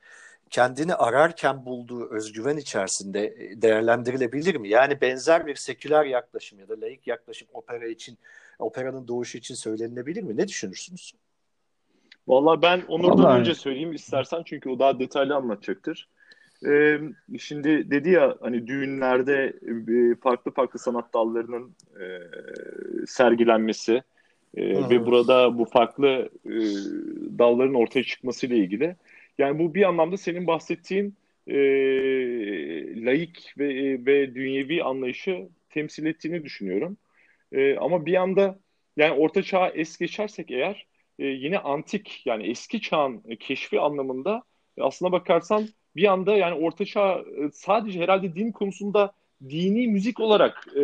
kendini 0.50 0.96
ararken 0.96 1.65
bulduğu 1.65 2.10
özgüven 2.10 2.58
içerisinde 2.58 3.25
e, 3.25 3.62
değerlendirilebilir 3.62 4.56
mi? 4.56 4.70
Yani 4.70 5.01
benzer 5.01 5.48
bir 5.48 5.56
seküler 5.56 6.06
yaklaşım 6.06 6.60
ya 6.60 6.70
da 6.70 6.82
laik 6.82 7.08
yaklaşım 7.08 7.48
opera 7.53 7.88
için, 7.88 8.18
operanın 8.60 9.08
doğuşu 9.08 9.38
için 9.38 9.56
söylenilebilir 9.56 10.24
mi? 10.24 10.38
Ne 10.38 10.48
düşünürsünüz? 10.48 11.13
Vallahi 12.27 12.62
ben 12.62 12.82
Onur'dan 12.88 13.24
Vallahi... 13.24 13.39
önce 13.39 13.56
söyleyeyim 13.56 13.94
istersen 13.94 14.44
çünkü 14.46 14.70
o 14.70 14.79
daha 14.79 15.00
detaylı 15.00 15.36
anlatacaktır. 15.36 16.08
Ee, 16.68 17.00
şimdi 17.39 17.91
dedi 17.91 18.10
ya 18.10 18.36
hani 18.41 18.68
düğünlerde 18.68 19.53
e, 19.68 20.15
farklı 20.15 20.51
farklı 20.51 20.79
sanat 20.79 21.13
dallarının 21.13 21.75
e, 22.00 22.06
sergilenmesi 23.08 24.03
e, 24.58 24.89
ve 24.89 25.06
burada 25.06 25.58
bu 25.58 25.65
farklı 25.65 26.29
e, 26.46 26.56
dalların 27.39 27.74
ortaya 27.74 28.03
çıkmasıyla 28.03 28.56
ilgili 28.56 28.96
yani 29.39 29.60
bu 29.60 29.75
bir 29.75 29.84
anlamda 29.84 30.17
senin 30.17 30.48
bahsettiğin 30.48 31.17
e, 31.48 31.55
laik 33.05 33.53
ve, 33.58 33.67
ve 34.05 34.36
dünyevi 34.36 34.84
anlayışı 34.84 35.50
temsil 35.69 36.05
ettiğini 36.05 36.43
düşünüyorum. 36.43 36.98
E, 37.51 37.75
ama 37.75 38.05
bir 38.05 38.15
anda 38.15 38.60
yani 38.98 39.13
orta 39.13 39.43
çağı 39.43 39.69
es 39.69 39.98
geçersek 39.98 40.51
eğer 40.51 40.88
e, 41.19 41.25
yine 41.25 41.60
antik 41.60 42.22
yani 42.25 42.48
eski 42.48 42.81
çağın 42.81 43.24
keşfi 43.39 43.79
anlamında 43.79 44.43
e, 44.77 44.81
aslına 44.81 45.12
bakarsan 45.12 45.67
bir 45.96 46.12
anda 46.12 46.36
yani 46.36 46.65
orta 46.65 46.86
çağ 46.86 47.19
e, 47.19 47.51
sadece 47.53 48.00
herhalde 48.00 48.36
din 48.36 48.51
konusunda 48.51 49.13
dini 49.50 49.88
müzik 49.88 50.19
olarak 50.19 50.67
e, 50.75 50.81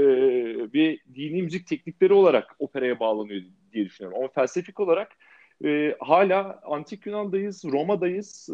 ve 0.74 0.97
dini 1.15 1.41
müzik 1.43 1.67
teknikleri 1.67 2.13
olarak 2.13 2.55
operaya 2.59 3.00
bağlanıyor 3.00 3.41
diye 3.74 3.85
düşünüyorum. 3.85 4.19
Ama 4.19 4.27
felsefik 4.27 4.79
olarak 4.79 5.17
e, 5.63 5.95
hala 6.00 6.62
antik 6.63 7.05
Yunan'dayız, 7.05 7.65
Roma'dayız, 7.65 8.50
e, 8.50 8.53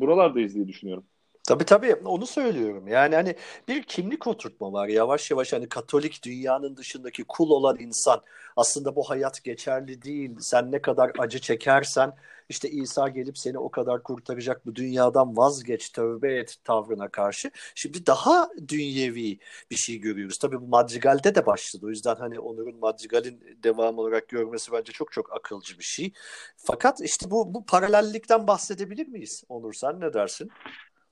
buralardayız 0.00 0.54
diye 0.54 0.68
düşünüyorum. 0.68 1.04
Tabii 1.48 1.64
tabii 1.64 1.94
onu 1.94 2.26
söylüyorum. 2.26 2.88
Yani 2.88 3.14
hani 3.14 3.36
bir 3.68 3.82
kimlik 3.82 4.26
oturtma 4.26 4.72
var. 4.72 4.88
Yavaş 4.88 5.30
yavaş 5.30 5.52
hani 5.52 5.68
Katolik 5.68 6.24
dünyanın 6.24 6.76
dışındaki 6.76 7.24
kul 7.24 7.50
olan 7.50 7.78
insan 7.80 8.22
aslında 8.56 8.96
bu 8.96 9.10
hayat 9.10 9.44
geçerli 9.44 10.02
değil. 10.02 10.36
Sen 10.40 10.72
ne 10.72 10.82
kadar 10.82 11.12
acı 11.18 11.38
çekersen 11.40 12.12
işte 12.48 12.70
İsa 12.70 13.08
gelip 13.08 13.38
seni 13.38 13.58
o 13.58 13.70
kadar 13.70 14.02
kurtaracak 14.02 14.66
bu 14.66 14.74
dünyadan 14.76 15.36
vazgeç, 15.36 15.90
tövbe 15.90 16.34
et 16.34 16.56
tavrına 16.64 17.08
karşı. 17.08 17.50
Şimdi 17.74 18.06
daha 18.06 18.48
dünyevi 18.68 19.38
bir 19.70 19.76
şey 19.76 19.98
görüyoruz. 19.98 20.38
Tabii 20.38 20.60
bu 20.60 20.66
Madrigal'de 20.66 21.34
de 21.34 21.46
başladı. 21.46 21.86
O 21.86 21.88
yüzden 21.90 22.16
hani 22.16 22.40
Onur'un 22.40 22.78
Madrigal'in 22.78 23.58
devam 23.64 23.98
olarak 23.98 24.28
görmesi 24.28 24.72
bence 24.72 24.92
çok 24.92 25.12
çok 25.12 25.32
akılcı 25.36 25.78
bir 25.78 25.84
şey. 25.84 26.12
Fakat 26.56 27.00
işte 27.00 27.30
bu, 27.30 27.54
bu 27.54 27.64
paralellikten 27.66 28.46
bahsedebilir 28.46 29.08
miyiz 29.08 29.44
Onur 29.48 29.72
sen 29.72 30.00
ne 30.00 30.14
dersin? 30.14 30.50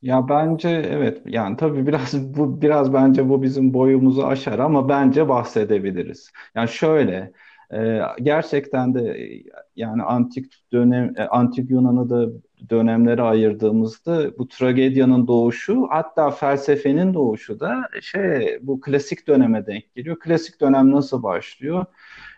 Ya 0.02 0.28
bence 0.28 0.68
evet 0.68 1.22
yani 1.26 1.56
tabii 1.56 1.86
biraz 1.86 2.34
bu 2.36 2.62
biraz 2.62 2.92
bence 2.92 3.28
bu 3.28 3.42
bizim 3.42 3.74
boyumuzu 3.74 4.22
aşar 4.22 4.58
ama 4.58 4.88
bence 4.88 5.28
bahsedebiliriz. 5.28 6.32
Yani 6.54 6.68
şöyle 6.68 7.32
e, 7.74 8.00
gerçekten 8.22 8.94
de 8.94 9.28
yani 9.76 10.02
antik 10.02 10.52
dönem 10.72 11.12
e, 11.16 11.22
antik 11.28 11.70
Yunan'ı 11.70 12.10
da 12.10 12.26
dönemlere 12.70 13.22
ayırdığımızda 13.22 14.38
bu 14.38 14.48
tragedyanın 14.48 15.26
doğuşu 15.26 15.86
hatta 15.90 16.30
felsefenin 16.30 17.14
doğuşu 17.14 17.60
da 17.60 17.88
şey 18.02 18.58
bu 18.62 18.80
klasik 18.80 19.28
döneme 19.28 19.66
denk 19.66 19.94
geliyor. 19.94 20.18
Klasik 20.20 20.60
dönem 20.60 20.90
nasıl 20.92 21.22
başlıyor? 21.22 21.84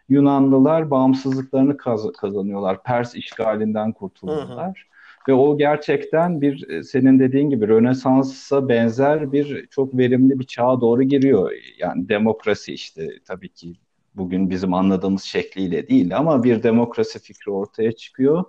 Yunanlılar 0.09 0.91
bağımsızlıklarını 0.91 1.77
kaz 1.77 2.13
kazanıyorlar. 2.21 2.83
Pers 2.83 3.15
işgalinden 3.15 3.93
kurtuluyorlar. 3.93 4.67
Hı 4.69 4.73
hı. 4.73 4.98
Ve 5.29 5.33
o 5.35 5.59
gerçekten 5.59 6.41
bir 6.41 6.69
e, 6.71 6.83
senin 6.83 7.19
dediğin 7.19 7.51
gibi 7.51 7.69
Rönesans'a 7.69 8.69
benzer 8.69 9.33
bir 9.33 9.67
çok 9.67 9.99
verimli 9.99 10.39
bir 10.39 10.45
çağa 10.45 10.81
doğru 10.81 11.03
giriyor. 11.03 11.53
Yani 11.79 12.09
demokrasi 12.09 12.73
işte 12.75 13.09
tabii 13.27 13.49
ki 13.49 13.73
bugün 14.15 14.51
bizim 14.51 14.75
anladığımız 14.75 15.23
şekliyle 15.23 15.89
değil 15.89 16.17
ama 16.17 16.45
bir 16.45 16.63
demokrasi 16.63 17.19
fikri 17.19 17.51
ortaya 17.51 17.93
çıkıyor. 17.93 18.45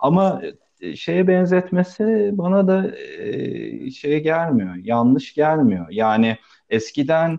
Ama 0.00 0.42
e, 0.80 0.96
şeye 0.96 1.28
benzetmesi 1.28 2.30
bana 2.32 2.68
da 2.68 2.96
e, 2.96 3.90
şey 3.90 4.22
gelmiyor, 4.22 4.74
yanlış 4.74 5.34
gelmiyor. 5.34 5.86
Yani 5.90 6.36
eskiden 6.70 7.38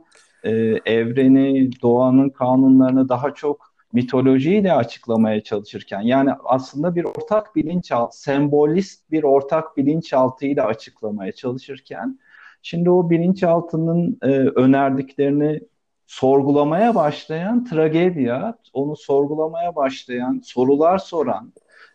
evreni, 0.86 1.70
doğanın 1.82 2.30
kanunlarını 2.30 3.10
daha 3.10 3.34
çok 3.34 3.75
mitolojiyle 3.96 4.74
açıklamaya 4.74 5.44
çalışırken 5.44 6.02
yani 6.02 6.32
aslında 6.44 6.96
bir 6.96 7.04
ortak 7.04 7.56
bilinçaltı, 7.56 8.20
sembolist 8.20 9.12
bir 9.12 9.24
ortak 9.24 9.78
bilinçaltıyla 9.78 10.66
açıklamaya 10.66 11.32
çalışırken 11.32 12.20
şimdi 12.62 12.90
o 12.90 13.10
bilinçaltının 13.10 14.18
e, 14.22 14.28
önerdiklerini 14.38 15.62
sorgulamaya 16.08 16.96
başlayan 16.96 17.66
tragedya, 17.66 18.58
onu 18.74 18.96
sorgulamaya 18.96 19.75
başlayan, 19.75 20.42
sorular 20.44 20.98
soran 20.98 21.54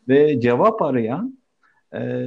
ve 0.08 0.40
cevap 0.40 0.82
arayan 0.82 1.38
e, 1.94 2.26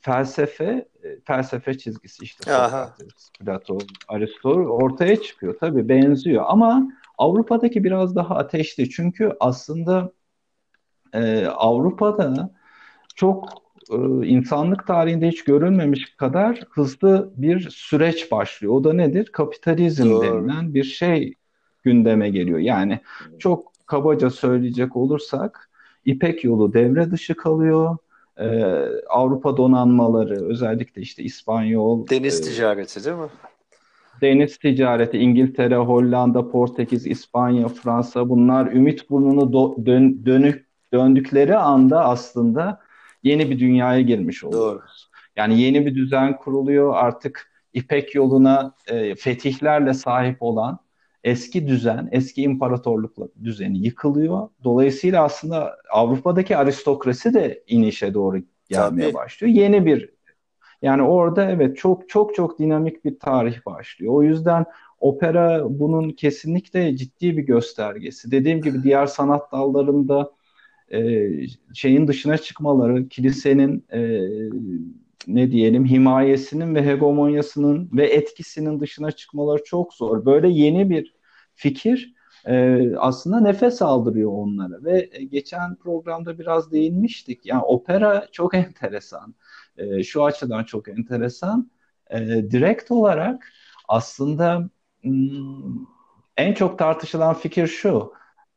felsefe 0.00 0.88
e, 1.02 1.20
felsefe 1.24 1.78
çizgisi 1.78 2.24
işte 2.24 2.50
Sokrates, 2.96 3.30
Platon, 3.40 3.80
Aristo 4.08 4.50
ortaya 4.50 5.22
çıkıyor. 5.22 5.56
Tabii 5.60 5.88
benziyor 5.88 6.44
ama 6.48 6.88
Avrupa'daki 7.18 7.84
biraz 7.84 8.16
daha 8.16 8.36
ateşli 8.36 8.90
çünkü 8.90 9.32
aslında 9.40 10.12
e, 11.12 11.46
Avrupa'da 11.46 12.50
çok 13.14 13.48
e, 13.90 13.96
insanlık 14.26 14.86
tarihinde 14.86 15.28
hiç 15.28 15.44
görülmemiş 15.44 16.16
kadar 16.16 16.60
hızlı 16.70 17.32
bir 17.36 17.70
süreç 17.70 18.32
başlıyor. 18.32 18.72
O 18.74 18.84
da 18.84 18.92
nedir? 18.92 19.26
Kapitalizm 19.32 20.04
Doğru. 20.04 20.22
denilen 20.22 20.74
bir 20.74 20.84
şey 20.84 21.34
gündeme 21.82 22.30
geliyor. 22.30 22.58
Yani 22.58 23.00
çok 23.38 23.72
kabaca 23.86 24.30
söyleyecek 24.30 24.96
olursak 24.96 25.70
İpek 26.04 26.44
yolu 26.44 26.72
devre 26.72 27.10
dışı 27.10 27.34
kalıyor. 27.34 27.96
Ee, 28.36 28.46
Avrupa 29.08 29.56
donanmaları 29.56 30.44
özellikle 30.48 31.02
işte 31.02 31.22
İspanyol 31.22 32.08
deniz 32.08 32.40
e, 32.40 32.42
ticareti 32.42 33.04
değil 33.04 33.16
mi? 33.16 33.28
Deniz 34.20 34.58
ticareti 34.58 35.18
İngiltere, 35.18 35.76
Hollanda, 35.76 36.50
Portekiz, 36.50 37.06
İspanya, 37.06 37.68
Fransa 37.68 38.28
bunlar 38.28 38.72
ümit 38.72 39.10
burnunu 39.10 39.40
do- 39.40 39.86
dön- 39.86 40.26
dönük 40.26 40.68
döndükleri 40.92 41.56
anda 41.56 42.04
aslında 42.04 42.80
yeni 43.22 43.50
bir 43.50 43.58
dünyaya 43.58 44.00
girmiş 44.00 44.44
oluyoruz. 44.44 44.80
Doğru. 44.80 44.80
Yani 45.36 45.60
yeni 45.60 45.86
bir 45.86 45.94
düzen 45.94 46.36
kuruluyor 46.36 46.94
artık 46.96 47.50
İpek 47.72 48.14
yoluna 48.14 48.74
e, 48.86 49.14
fetihlerle 49.14 49.94
sahip 49.94 50.36
olan 50.40 50.78
eski 51.24 51.66
düzen, 51.66 52.08
eski 52.12 52.42
imparatorluk 52.42 53.16
düzeni 53.44 53.78
yıkılıyor. 53.78 54.48
Dolayısıyla 54.64 55.24
aslında 55.24 55.76
Avrupa'daki 55.92 56.56
aristokrasi 56.56 57.34
de 57.34 57.62
inişe 57.66 58.14
doğru 58.14 58.42
gelmeye 58.68 59.02
Tabii. 59.02 59.14
başlıyor. 59.14 59.54
Yeni 59.54 59.86
bir 59.86 60.10
yani 60.82 61.02
orada 61.02 61.50
evet 61.50 61.76
çok 61.76 62.08
çok 62.08 62.34
çok 62.34 62.58
dinamik 62.58 63.04
bir 63.04 63.18
tarih 63.18 63.66
başlıyor. 63.66 64.14
O 64.14 64.22
yüzden 64.22 64.64
opera 65.00 65.66
bunun 65.70 66.10
kesinlikle 66.10 66.96
ciddi 66.96 67.36
bir 67.36 67.42
göstergesi. 67.42 68.30
Dediğim 68.30 68.62
gibi 68.62 68.82
diğer 68.82 69.06
sanat 69.06 69.52
dallarında 69.52 70.30
e, 70.92 71.28
şeyin 71.74 72.08
dışına 72.08 72.38
çıkmaları, 72.38 73.08
kilisenin 73.08 73.84
e, 73.92 74.00
ne 75.26 75.50
diyelim 75.50 75.86
himayesinin 75.86 76.74
ve 76.74 76.86
hegemonyasının 76.86 77.90
ve 77.92 78.06
etkisinin 78.06 78.80
dışına 78.80 79.12
çıkmaları 79.12 79.64
çok 79.64 79.94
zor. 79.94 80.24
Böyle 80.26 80.48
yeni 80.48 80.90
bir 80.90 81.14
fikir 81.54 82.14
e, 82.46 82.80
aslında 82.96 83.40
nefes 83.40 83.82
aldırıyor 83.82 84.30
onlara 84.32 84.84
ve 84.84 85.10
geçen 85.30 85.74
programda 85.76 86.38
biraz 86.38 86.72
değinmiştik. 86.72 87.46
Yani 87.46 87.62
opera 87.62 88.28
çok 88.32 88.54
enteresan. 88.54 89.34
E, 89.78 90.02
şu 90.02 90.24
açıdan 90.24 90.64
çok 90.64 90.88
enteresan. 90.88 91.70
E, 92.10 92.18
direkt 92.26 92.90
olarak 92.90 93.52
aslında 93.88 94.68
hmm, 95.02 95.86
en 96.36 96.54
çok 96.54 96.78
tartışılan 96.78 97.34
fikir 97.34 97.66
şu. 97.66 98.12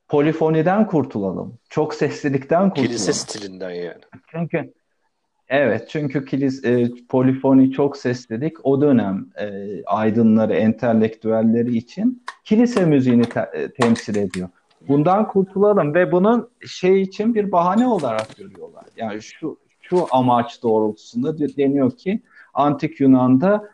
Polifoniden 0.08 0.88
kurtulalım. 0.88 1.58
Çok 1.70 1.94
seslilikten 1.94 2.70
kurtulalım. 2.70 2.88
Kilise 2.88 3.14
stilinden 3.14 3.72
yani. 3.72 4.02
Çünkü 4.32 4.74
Evet 5.52 5.90
çünkü 5.90 6.26
kilis, 6.26 6.66
e, 6.66 6.92
polifoni 7.10 7.72
çok 7.72 7.98
sesledik. 7.98 8.66
O 8.66 8.82
dönem 8.82 9.26
e, 9.40 9.48
aydınları, 9.86 10.54
entelektüelleri 10.54 11.78
için 11.78 12.24
kilise 12.44 12.86
müziğini 12.86 13.24
te, 13.24 13.50
e, 13.54 13.74
temsil 13.74 14.16
ediyor. 14.16 14.50
Bundan 14.88 15.28
kurtulalım 15.28 15.94
ve 15.94 16.12
bunun 16.12 16.50
şey 16.68 17.02
için 17.02 17.36
bir 17.36 17.52
bahane 17.52 17.88
olarak 17.88 18.38
görüyorlar. 18.38 18.86
Yani 18.96 19.22
şu 19.22 19.58
şu 19.92 20.08
amaç 20.12 20.64
doğrultusunda 20.64 21.38
deniyor 21.38 21.98
ki 21.98 22.22
antik 22.54 23.00
Yunan'da 23.00 23.70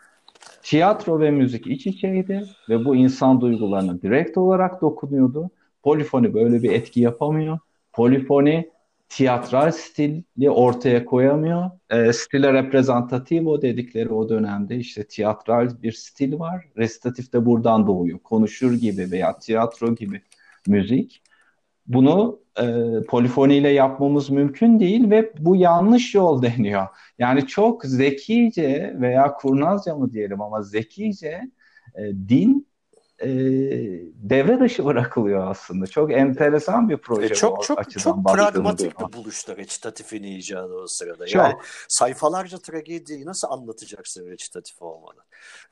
tiyatro 0.62 1.20
ve 1.20 1.32
müzik 1.32 1.68
iç 1.68 1.88
içeydi 1.88 2.44
ve 2.70 2.86
bu 2.86 2.96
insan 2.96 3.42
duygularına 3.42 4.02
direkt 4.02 4.38
olarak 4.38 4.82
dokunuyordu. 4.82 5.50
Polifoni 5.84 6.34
böyle 6.34 6.64
bir 6.64 6.72
etki 6.72 7.02
yapamıyor. 7.02 7.60
Polifoni 7.94 8.70
tiyatral 9.10 9.72
stili 9.72 10.50
ortaya 10.50 11.06
koyamıyor. 11.06 11.72
E, 11.90 12.14
stile 12.14 12.54
representativo 12.54 13.62
dedikleri 13.62 14.10
o 14.10 14.30
dönemde 14.30 14.76
işte 14.76 15.04
tiyatral 15.04 15.82
bir 15.84 15.92
stil 15.92 16.40
var. 16.40 16.66
Resitatif 16.78 17.34
de 17.34 17.46
buradan 17.46 17.88
doğuyor. 17.88 18.20
Konuşur 18.20 18.74
gibi 18.74 19.12
veya 19.12 19.38
tiyatro 19.40 19.96
gibi 19.96 20.22
müzik. 20.68 21.22
Bunu 21.88 22.40
e, 22.62 23.04
polifoniyle 23.08 23.70
yapmamız 23.70 24.30
mümkün 24.30 24.80
değil 24.80 25.10
ve 25.10 25.34
bu 25.40 25.56
yanlış 25.56 26.16
yol 26.16 26.42
deniyor. 26.42 26.88
Yani 27.20 27.48
çok 27.48 27.86
zekice 27.86 28.96
veya 29.02 29.34
kurnazca 29.34 29.96
mı 29.96 30.12
diyelim 30.14 30.42
ama 30.42 30.62
zekice 30.64 31.42
e, 31.96 32.02
din 32.30 32.67
e, 33.22 33.30
devre 34.16 34.60
dışı 34.60 34.86
bırakılıyor 34.86 35.52
aslında. 35.52 35.88
Çok 35.88 36.12
enteresan 36.12 36.90
bir 36.90 36.98
proje. 36.98 37.26
E, 37.26 37.34
çok 37.34 37.64
çok 37.64 37.92
çok 37.92 38.26
pragmatik 38.26 39.00
bir 39.00 39.14
buluştu 39.14 39.58
recitatifin 39.58 40.24
icadı 40.24 40.74
o 40.74 40.88
sırada. 40.88 41.28
Çok. 41.28 41.36
Yani 41.36 41.56
sayfalarca 41.88 42.58
tragediyi 42.58 43.26
nasıl 43.26 43.48
anlatacaksın 43.48 44.30
recitatif 44.30 44.82
olmadan? 44.82 45.24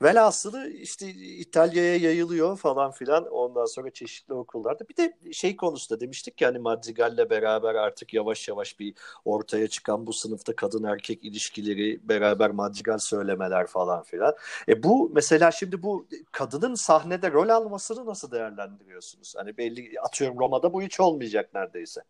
Velhasılı 0.02 0.68
işte 0.68 1.10
İtalya'ya 1.10 1.96
yayılıyor 1.96 2.56
falan 2.56 2.90
filan 2.90 3.26
ondan 3.26 3.64
sonra 3.64 3.90
çeşitli 3.90 4.34
okullarda. 4.34 4.88
Bir 4.88 4.96
de 4.96 5.32
şey 5.32 5.56
konusunda 5.56 6.00
demiştik 6.00 6.38
ki 6.38 6.46
hani 6.46 6.58
Madrigal'le 6.58 7.30
beraber 7.30 7.74
artık 7.74 8.14
yavaş 8.14 8.48
yavaş 8.48 8.80
bir 8.80 8.94
ortaya 9.24 9.68
çıkan 9.68 10.06
bu 10.06 10.12
sınıfta 10.12 10.56
kadın 10.56 10.84
erkek 10.84 11.24
ilişkileri 11.24 12.08
beraber 12.08 12.50
Madrigal 12.50 12.98
söylemeler 12.98 13.66
falan 13.66 14.02
filan. 14.02 14.34
E 14.68 14.82
bu 14.82 15.10
mesela 15.14 15.50
şimdi 15.50 15.82
bu 15.82 16.06
kadının 16.32 16.74
sahnede 16.74 17.32
rol 17.36 17.48
almasını 17.48 18.06
nasıl 18.06 18.30
değerlendiriyorsunuz? 18.30 19.34
Hani 19.36 19.56
belli 19.56 20.00
atıyorum 20.00 20.38
Roma'da 20.38 20.72
bu 20.72 20.82
hiç 20.82 21.00
olmayacak 21.00 21.54
neredeyse. 21.54 22.00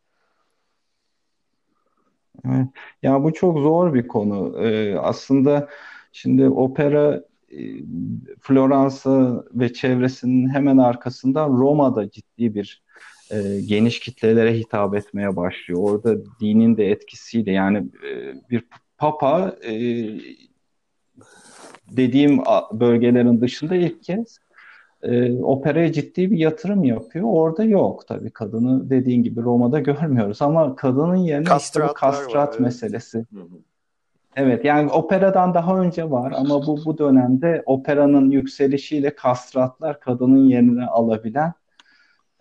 Ya 3.03 3.23
bu 3.23 3.33
çok 3.33 3.59
zor 3.59 3.95
bir 3.95 4.09
konu. 4.09 4.65
Ee, 4.65 4.99
aslında 4.99 5.69
şimdi 6.13 6.49
opera 6.49 7.25
e, 7.51 7.59
Floransa 8.41 9.45
ve 9.53 9.73
çevresinin 9.73 10.49
hemen 10.49 10.79
arkasından 10.79 11.49
Roma'da 11.49 12.11
ciddi 12.11 12.55
bir 12.55 12.83
e, 13.31 13.61
geniş 13.61 14.01
kitlelere 14.01 14.55
hitap 14.55 14.95
etmeye 14.95 15.37
başlıyor. 15.37 15.81
Orada 15.83 16.17
dinin 16.41 16.77
de 16.77 16.91
etkisiyle 16.91 17.53
yani 17.53 17.79
e, 17.79 18.35
bir 18.51 18.65
papa 18.99 19.57
e, 19.65 19.73
dediğim 21.91 22.39
bölgelerin 22.73 23.41
dışında 23.41 23.77
ilk 23.77 24.03
kez 24.03 24.39
e, 25.03 25.33
operaya 25.33 25.93
ciddi 25.93 26.31
bir 26.31 26.39
yatırım 26.39 26.85
yapıyor. 26.85 27.25
Orada 27.29 27.65
yok 27.65 28.09
tabii 28.09 28.31
kadını 28.31 28.91
dediğin 28.91 29.23
gibi 29.23 29.43
Roma'da 29.43 29.79
görmüyoruz 29.81 30.43
ama 30.43 30.77
kadının 30.77 31.17
yerine 31.17 31.57
işte 31.59 31.83
bu 31.89 31.95
kastrat 31.95 32.55
var, 32.55 32.61
meselesi. 32.61 33.27
Evet. 33.37 33.47
Evet 34.37 34.65
yani 34.65 34.91
operadan 34.91 35.55
daha 35.55 35.81
önce 35.81 36.11
var 36.11 36.33
ama 36.37 36.67
bu 36.67 36.85
bu 36.85 36.99
dönemde 36.99 37.63
operanın 37.67 38.31
yükselişiyle 38.31 39.15
kastratlar 39.15 40.01
kadının 40.01 40.49
yerine 40.49 40.87
alabilen 40.87 41.53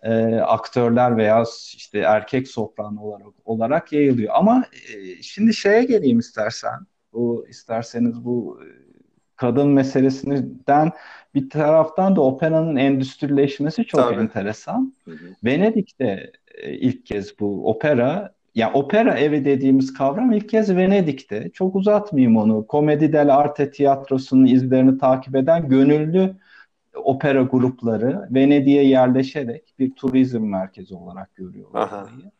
e, 0.02 0.34
aktörler 0.34 1.16
veya 1.16 1.44
işte 1.76 1.98
erkek 1.98 2.48
sopran 2.48 2.96
olarak 2.96 3.26
olarak 3.44 3.92
yayılıyor. 3.92 4.34
Ama 4.36 4.64
e, 4.94 5.22
şimdi 5.22 5.54
şeye 5.54 5.84
geleyim 5.84 6.18
istersen. 6.18 6.86
Bu 7.12 7.46
isterseniz 7.48 8.24
bu 8.24 8.60
e, 8.62 8.85
kadın 9.36 9.68
meselesinden 9.68 10.92
bir 11.34 11.50
taraftan 11.50 12.16
da 12.16 12.20
operanın 12.20 12.76
endüstrileşmesi 12.76 13.84
çok 13.84 14.00
Tabii. 14.00 14.20
enteresan. 14.20 14.94
Hı 15.04 15.10
hı. 15.10 15.16
Venedik'te 15.44 16.32
e, 16.54 16.72
ilk 16.72 17.06
kez 17.06 17.40
bu 17.40 17.70
opera 17.70 18.36
yani 18.54 18.72
opera 18.72 19.18
evi 19.18 19.44
dediğimiz 19.44 19.94
kavram 19.94 20.32
ilk 20.32 20.48
kez 20.48 20.76
Venedik'te. 20.76 21.50
Çok 21.50 21.76
uzatmayayım 21.76 22.36
onu. 22.36 22.66
Komedi 22.66 23.12
dell'arte 23.12 23.70
tiyatrosunun 23.70 24.46
izlerini 24.46 24.98
takip 24.98 25.36
eden 25.36 25.68
gönüllü 25.68 26.36
opera 26.94 27.42
grupları 27.42 28.28
Venedik'e 28.30 28.82
yerleşerek 28.82 29.74
bir 29.78 29.94
turizm 29.94 30.42
merkezi 30.42 30.94
olarak 30.94 31.34
görüyorlar 31.34 31.88
orayı. 31.92 32.30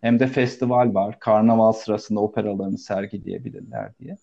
Hem 0.00 0.20
de 0.20 0.26
festival 0.26 0.94
var. 0.94 1.18
Karnaval 1.18 1.72
sırasında 1.72 2.20
operalarını 2.20 2.78
sergileyebilirler 2.78 3.98
diye. 3.98 4.16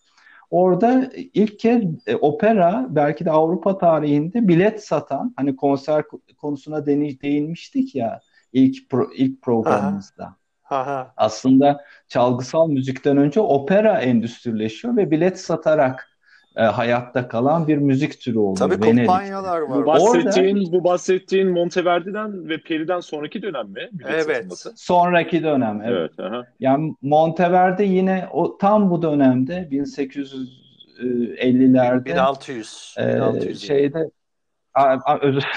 Orada 0.52 1.10
ilk 1.16 1.60
kez 1.60 1.84
e, 2.08 2.16
opera 2.16 2.88
belki 2.90 3.26
de 3.26 3.32
Avrupa 3.32 3.78
tarihinde 3.78 4.48
bilet 4.48 4.84
satan 4.84 5.34
hani 5.36 5.56
konser 5.56 6.04
konusuna 6.38 6.86
değinmiştik 6.86 7.96
ya 7.96 8.20
ilk 8.54 8.90
pro, 8.90 9.10
ilk 9.16 9.42
programımızda. 9.42 10.24
Aha. 10.24 10.36
Aha. 10.72 11.14
Aslında 11.18 11.86
çalgısal 12.08 12.68
müzikten 12.68 13.18
önce 13.18 13.40
opera 13.40 14.02
endüstrileşiyor 14.02 14.98
ve 14.98 15.12
bilet 15.12 15.40
satarak 15.40 16.11
e, 16.56 16.64
hayatta 16.64 17.28
kalan 17.28 17.68
bir 17.68 17.78
müzik 17.78 18.22
türü 18.22 18.38
oluyor. 18.38 18.58
Tabii 18.58 18.78
Venedik'te. 18.78 18.96
kampanyalar 18.96 19.62
var. 19.62 19.82
Bu 19.82 19.86
bahsettiğin, 19.86 20.58
Orada, 20.58 20.72
bu 20.72 20.84
bahsettiğin 20.84 21.50
Monteverdi'den 21.50 22.50
ve 22.50 22.62
Peri'den 22.62 23.00
sonraki 23.00 23.42
dönem 23.42 23.68
mi? 23.68 23.90
Bilet 23.92 24.12
evet. 24.12 24.36
Satılması? 24.36 24.74
Sonraki 24.76 25.44
dönem. 25.44 25.82
Evet. 25.86 26.12
evet 26.18 26.20
aha. 26.20 26.46
Yani 26.60 26.96
Monteverdi 27.02 27.84
yine 27.84 28.28
o 28.32 28.58
tam 28.58 28.92
bu 28.92 29.02
dönemde 29.02 29.68
1850'lerde 29.72 32.06
1600, 32.06 32.96
1600 32.98 33.64
e, 33.64 33.68
şeyde 33.68 34.10
özür 35.22 35.44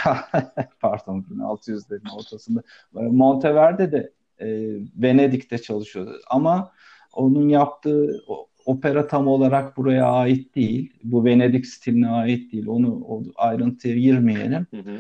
pardon 0.81 1.27
1600'lerin 1.31 2.17
ortasında 2.17 2.63
Monteverdi 2.93 3.93
de 3.93 4.13
e, 4.41 4.47
Venedik'te 4.97 5.59
çalışıyordu. 5.59 6.21
Ama 6.31 6.73
onun 7.13 7.49
yaptığı 7.49 8.21
opera 8.65 9.07
tam 9.07 9.29
olarak 9.29 9.77
buraya 9.77 10.07
ait 10.07 10.55
değil. 10.55 10.93
Bu 11.05 11.25
Venedik 11.25 11.67
stiline 11.67 12.09
ait 12.09 12.53
değil. 12.53 12.67
Onu 12.67 13.05
o 13.09 13.23
ayrıntıya 13.37 13.95
girmeyelim. 13.95 14.67
Hı 14.71 14.77
hı. 14.77 14.97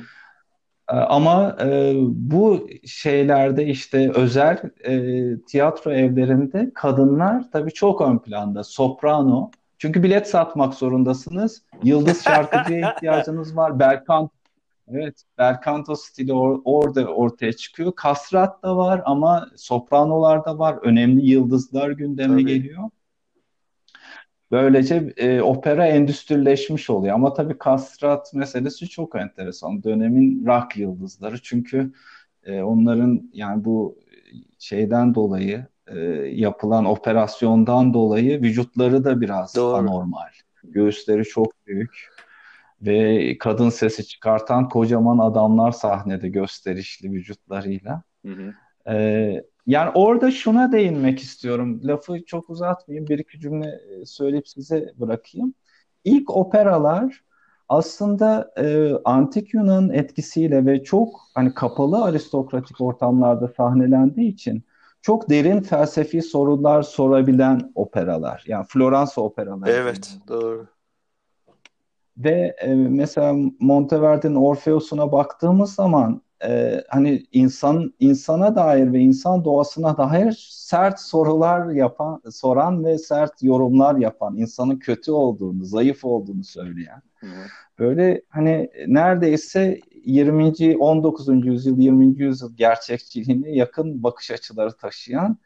E, 0.91 0.95
ama 0.97 1.57
e, 1.65 1.95
bu 2.09 2.69
şeylerde 2.87 3.67
işte 3.67 4.11
özel 4.15 4.59
e, 4.85 5.23
tiyatro 5.41 5.93
evlerinde 5.93 6.71
kadınlar 6.75 7.45
tabii 7.53 7.73
çok 7.73 8.01
ön 8.01 8.19
planda. 8.19 8.65
Soprano. 8.65 9.51
Çünkü 9.79 10.03
bilet 10.03 10.29
satmak 10.29 10.75
zorundasınız. 10.75 11.63
Yıldız 11.83 12.25
şarkıcıya 12.25 12.93
ihtiyacınız 12.97 13.57
var. 13.57 13.79
Belkant 13.79 14.31
Evet, 14.89 15.23
Belcanto 15.39 15.95
stili 15.95 16.31
or- 16.31 16.61
orada 16.65 17.07
ortaya 17.07 17.53
çıkıyor. 17.53 17.93
Kastrat 17.97 18.63
da 18.63 18.77
var 18.77 19.03
ama 19.05 19.49
sopranolar 19.57 20.45
da 20.45 20.59
var. 20.59 20.79
Önemli 20.83 21.27
yıldızlar 21.27 21.91
gündeme 21.91 22.35
tabii. 22.35 22.47
geliyor. 22.47 22.91
Böylece 24.55 25.13
e, 25.17 25.43
opera 25.43 25.87
endüstrileşmiş 25.87 26.91
oluyor. 26.91 27.15
Ama 27.15 27.35
tabii 27.35 27.59
kastrat 27.59 28.35
meselesi 28.35 28.89
çok 28.89 29.17
enteresan. 29.17 29.83
Dönemin 29.83 30.47
rock 30.47 30.77
yıldızları. 30.77 31.43
Çünkü 31.43 31.93
e, 32.45 32.63
onların 32.63 33.31
yani 33.33 33.65
bu 33.65 33.99
şeyden 34.59 35.15
dolayı 35.15 35.67
e, 35.87 35.99
yapılan 36.35 36.85
operasyondan 36.85 37.95
dolayı 37.95 38.43
vücutları 38.43 39.05
da 39.05 39.21
biraz 39.21 39.57
Doğru. 39.57 39.77
anormal. 39.77 40.29
Göğüsleri 40.65 41.25
çok 41.25 41.67
büyük 41.67 42.09
ve 42.83 43.39
kadın 43.39 43.69
sesi 43.69 44.07
çıkartan 44.07 44.69
kocaman 44.69 45.19
adamlar 45.19 45.73
sahnede 45.73 46.29
gösterişli 46.29 47.13
vücutlarıyla. 47.13 48.03
Hı 48.27 48.33
hı. 48.33 48.55
Ee, 48.91 49.45
yani 49.67 49.91
orada 49.95 50.31
şuna 50.31 50.73
değinmek 50.73 51.21
istiyorum. 51.21 51.81
Lafı 51.85 52.25
çok 52.25 52.51
uzatmayayım. 52.51 53.09
Bir 53.09 53.19
iki 53.19 53.41
cümle 53.41 53.67
e, 53.67 54.07
söyleyip 54.07 54.49
size 54.49 54.93
bırakayım. 54.97 55.55
İlk 56.05 56.37
operalar 56.37 57.25
aslında 57.69 58.53
e, 58.59 58.93
antik 59.05 59.55
Yunan 59.55 59.91
etkisiyle 59.91 60.67
ve 60.67 60.85
çok 60.85 61.21
hani 61.35 61.55
kapalı 61.55 62.05
aristokratik 62.05 62.81
ortamlarda 62.81 63.49
sahnelendiği 63.57 64.33
için 64.33 64.65
çok 65.03 65.31
derin 65.31 65.61
felsefi 65.61 66.23
sorular 66.23 66.83
sorabilen 66.83 67.73
operalar. 67.75 68.45
Yani 68.47 68.67
Floransa 68.69 69.21
operaları. 69.21 69.71
Evet, 69.71 70.19
doğru. 70.29 70.67
Ve 72.17 72.57
e, 72.59 72.75
mesela 72.75 73.35
Monteverdi'nin 73.61 74.35
Orfeus'una 74.35 75.13
baktığımız 75.13 75.75
zaman 75.75 76.23
e, 76.45 76.85
hani 76.89 77.27
insan 77.33 77.95
insana 78.01 78.57
dair 78.57 78.93
ve 78.93 78.99
insan 78.99 79.45
doğasına 79.45 79.99
dair 79.99 80.49
sert 80.51 81.01
sorular 81.01 81.71
yapan, 81.71 82.23
soran 82.31 82.85
ve 82.85 82.99
sert 82.99 83.43
yorumlar 83.43 83.95
yapan, 83.95 84.37
insanın 84.37 84.77
kötü 84.77 85.13
olduğunu, 85.13 85.65
zayıf 85.65 86.05
olduğunu 86.05 86.45
söyleyen. 86.45 87.03
Hı. 87.21 87.27
Böyle 87.79 88.23
hani 88.29 88.71
neredeyse 88.87 89.81
20. 90.05 90.77
19. 90.79 91.47
yüzyıl, 91.47 91.79
20. 91.79 92.23
yüzyıl 92.23 92.57
gerçekçiliğine 92.57 93.51
yakın 93.51 94.03
bakış 94.03 94.31
açıları 94.31 94.77
taşıyan 94.77 95.39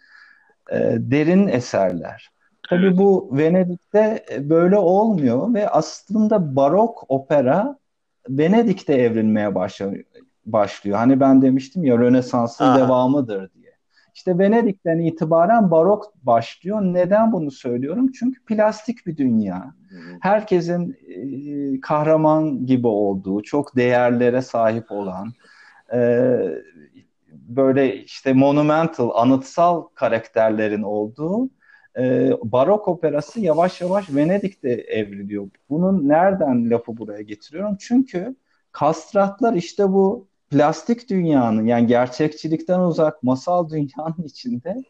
e, 0.73 0.77
derin 0.99 1.49
eserler. 1.49 2.31
Tabii 2.69 2.97
bu 2.97 3.31
Venedik'te 3.33 4.25
böyle 4.41 4.77
olmuyor 4.77 5.55
ve 5.55 5.69
aslında 5.69 6.57
barok 6.57 7.05
opera 7.09 7.79
Venedik'te 8.29 8.95
evrilmeye 8.95 9.55
başlıyor. 9.55 10.05
Başlıyor. 10.53 10.99
Hani 10.99 11.21
ben 11.21 11.43
demiştim 11.43 11.85
ya 11.85 11.99
Rönesans'ın 11.99 12.65
Aha. 12.65 12.79
devamıdır 12.79 13.53
diye. 13.53 13.69
İşte 14.15 14.39
Venedik'ten 14.39 14.99
itibaren 14.99 15.71
barok 15.71 16.13
başlıyor. 16.23 16.81
Neden 16.83 17.33
bunu 17.33 17.51
söylüyorum? 17.51 18.13
Çünkü 18.13 18.45
plastik 18.45 19.07
bir 19.07 19.17
dünya. 19.17 19.75
Herkesin 20.21 20.97
e, 21.09 21.81
kahraman 21.81 22.67
gibi 22.67 22.87
olduğu, 22.87 23.43
çok 23.43 23.77
değerlere 23.77 24.43
sahip 24.43 24.93
olan, 24.93 25.33
e, 25.95 26.31
böyle 27.33 27.97
işte 28.05 28.33
monumental, 28.33 29.11
anıtsal 29.15 29.83
karakterlerin 29.95 30.83
olduğu 30.83 31.51
e, 31.99 32.31
barok 32.43 32.89
operası 32.89 33.41
yavaş 33.41 33.81
yavaş 33.81 34.15
Venedik'te 34.15 34.71
evriliyor. 34.71 35.49
Bunun 35.71 36.09
nereden 36.09 36.71
lafı 36.71 36.97
buraya 36.97 37.23
getiriyorum? 37.23 37.77
Çünkü 37.81 38.37
kastratlar 38.73 39.55
işte 39.55 39.89
bu 39.89 40.28
plastik 40.51 41.11
dünyanın 41.11 41.67
yani 41.67 41.87
gerçekçilikten 41.87 42.81
uzak 42.81 43.23
masal 43.23 43.71
dünyanın 43.71 44.23
içinde 44.25 44.83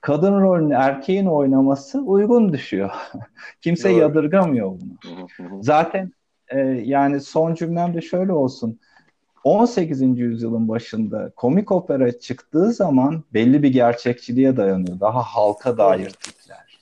kadın 0.00 0.40
rolünü 0.40 0.74
erkeğin 0.74 1.26
oynaması 1.26 2.00
uygun 2.00 2.52
düşüyor. 2.52 2.90
Kimse 3.60 3.90
Doğru. 3.90 3.98
yadırgamıyor 3.98 4.68
bunu. 4.70 5.62
Zaten 5.62 6.12
e, 6.48 6.58
yani 6.84 7.20
son 7.20 7.54
cümlem 7.54 7.94
de 7.94 8.00
şöyle 8.00 8.32
olsun. 8.32 8.80
18. 9.44 10.18
yüzyılın 10.18 10.68
başında 10.68 11.30
komik 11.36 11.72
opera 11.72 12.18
çıktığı 12.18 12.72
zaman 12.72 13.24
belli 13.34 13.62
bir 13.62 13.72
gerçekçiliğe 13.72 14.56
dayanıyor. 14.56 15.00
Daha 15.00 15.22
halka 15.22 15.78
dair 15.78 16.10
tipler 16.10 16.78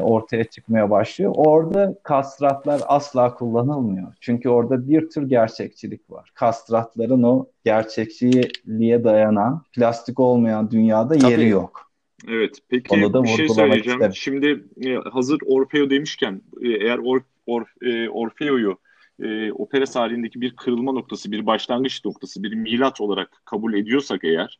ortaya 0.00 0.44
çıkmaya 0.44 0.90
başlıyor. 0.90 1.32
Orada 1.36 1.94
kastratlar 2.02 2.80
asla 2.86 3.34
kullanılmıyor. 3.34 4.12
Çünkü 4.20 4.48
orada 4.48 4.88
bir 4.88 5.10
tür 5.10 5.28
gerçekçilik 5.28 6.10
var. 6.10 6.30
Kastratların 6.34 7.22
o 7.22 7.46
gerçekçiliğe 7.64 9.04
dayanan, 9.04 9.62
plastik 9.72 10.20
olmayan 10.20 10.70
dünyada 10.70 11.18
Tabii. 11.18 11.32
yeri 11.32 11.48
yok. 11.48 11.90
Evet. 12.28 12.58
Peki 12.68 12.94
Onu 12.94 13.12
da 13.12 13.22
bir 13.22 13.28
şey 13.28 13.48
söyleyeceğim. 13.48 13.98
Isterim. 13.98 14.14
Şimdi 14.14 14.64
e, 14.90 14.94
hazır 14.94 15.38
Orfeo 15.46 15.90
demişken 15.90 16.42
e, 16.60 16.68
eğer 16.68 16.98
Or, 16.98 17.20
Or, 17.46 17.62
e, 17.82 18.08
Orfeo'yu 18.08 18.78
e, 19.22 19.52
opera 19.52 19.84
tarihindeki 19.84 20.40
bir 20.40 20.56
kırılma 20.56 20.92
noktası, 20.92 21.32
bir 21.32 21.46
başlangıç 21.46 22.04
noktası, 22.04 22.42
bir 22.42 22.54
milat 22.54 23.00
olarak 23.00 23.42
kabul 23.44 23.74
ediyorsak 23.74 24.24
eğer 24.24 24.58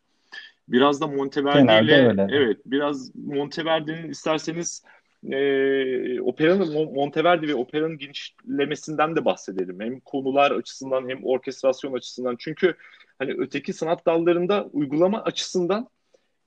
biraz 0.69 1.01
da 1.01 1.07
Monteverdi 1.07 1.85
ile 1.85 2.27
evet 2.31 2.57
biraz 2.67 3.15
Monteverdi'nin 3.15 4.11
isterseniz 4.11 4.83
e, 5.25 6.21
operanın 6.21 6.95
Monteverdi 6.95 7.49
ve 7.49 7.55
operanın 7.55 7.99
genişlemesinden 7.99 9.17
de 9.17 9.25
bahsedelim. 9.25 9.81
Hem 9.81 10.01
konular 10.01 10.51
açısından 10.51 11.09
hem 11.09 11.25
orkestrasyon 11.25 11.93
açısından. 11.93 12.37
Çünkü 12.39 12.75
hani 13.19 13.35
öteki 13.39 13.73
sanat 13.73 14.07
dallarında 14.07 14.69
uygulama 14.73 15.23
açısından 15.23 15.89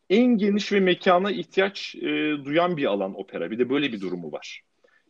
en 0.09 0.37
geniş 0.37 0.71
ve 0.71 0.79
mekana 0.79 1.31
ihtiyaç 1.31 1.95
e, 1.95 2.01
duyan 2.45 2.77
bir 2.77 2.85
alan 2.85 3.19
opera. 3.19 3.51
Bir 3.51 3.59
de 3.59 3.69
böyle 3.69 3.91
bir 3.91 4.01
durumu 4.01 4.31
var. 4.31 4.61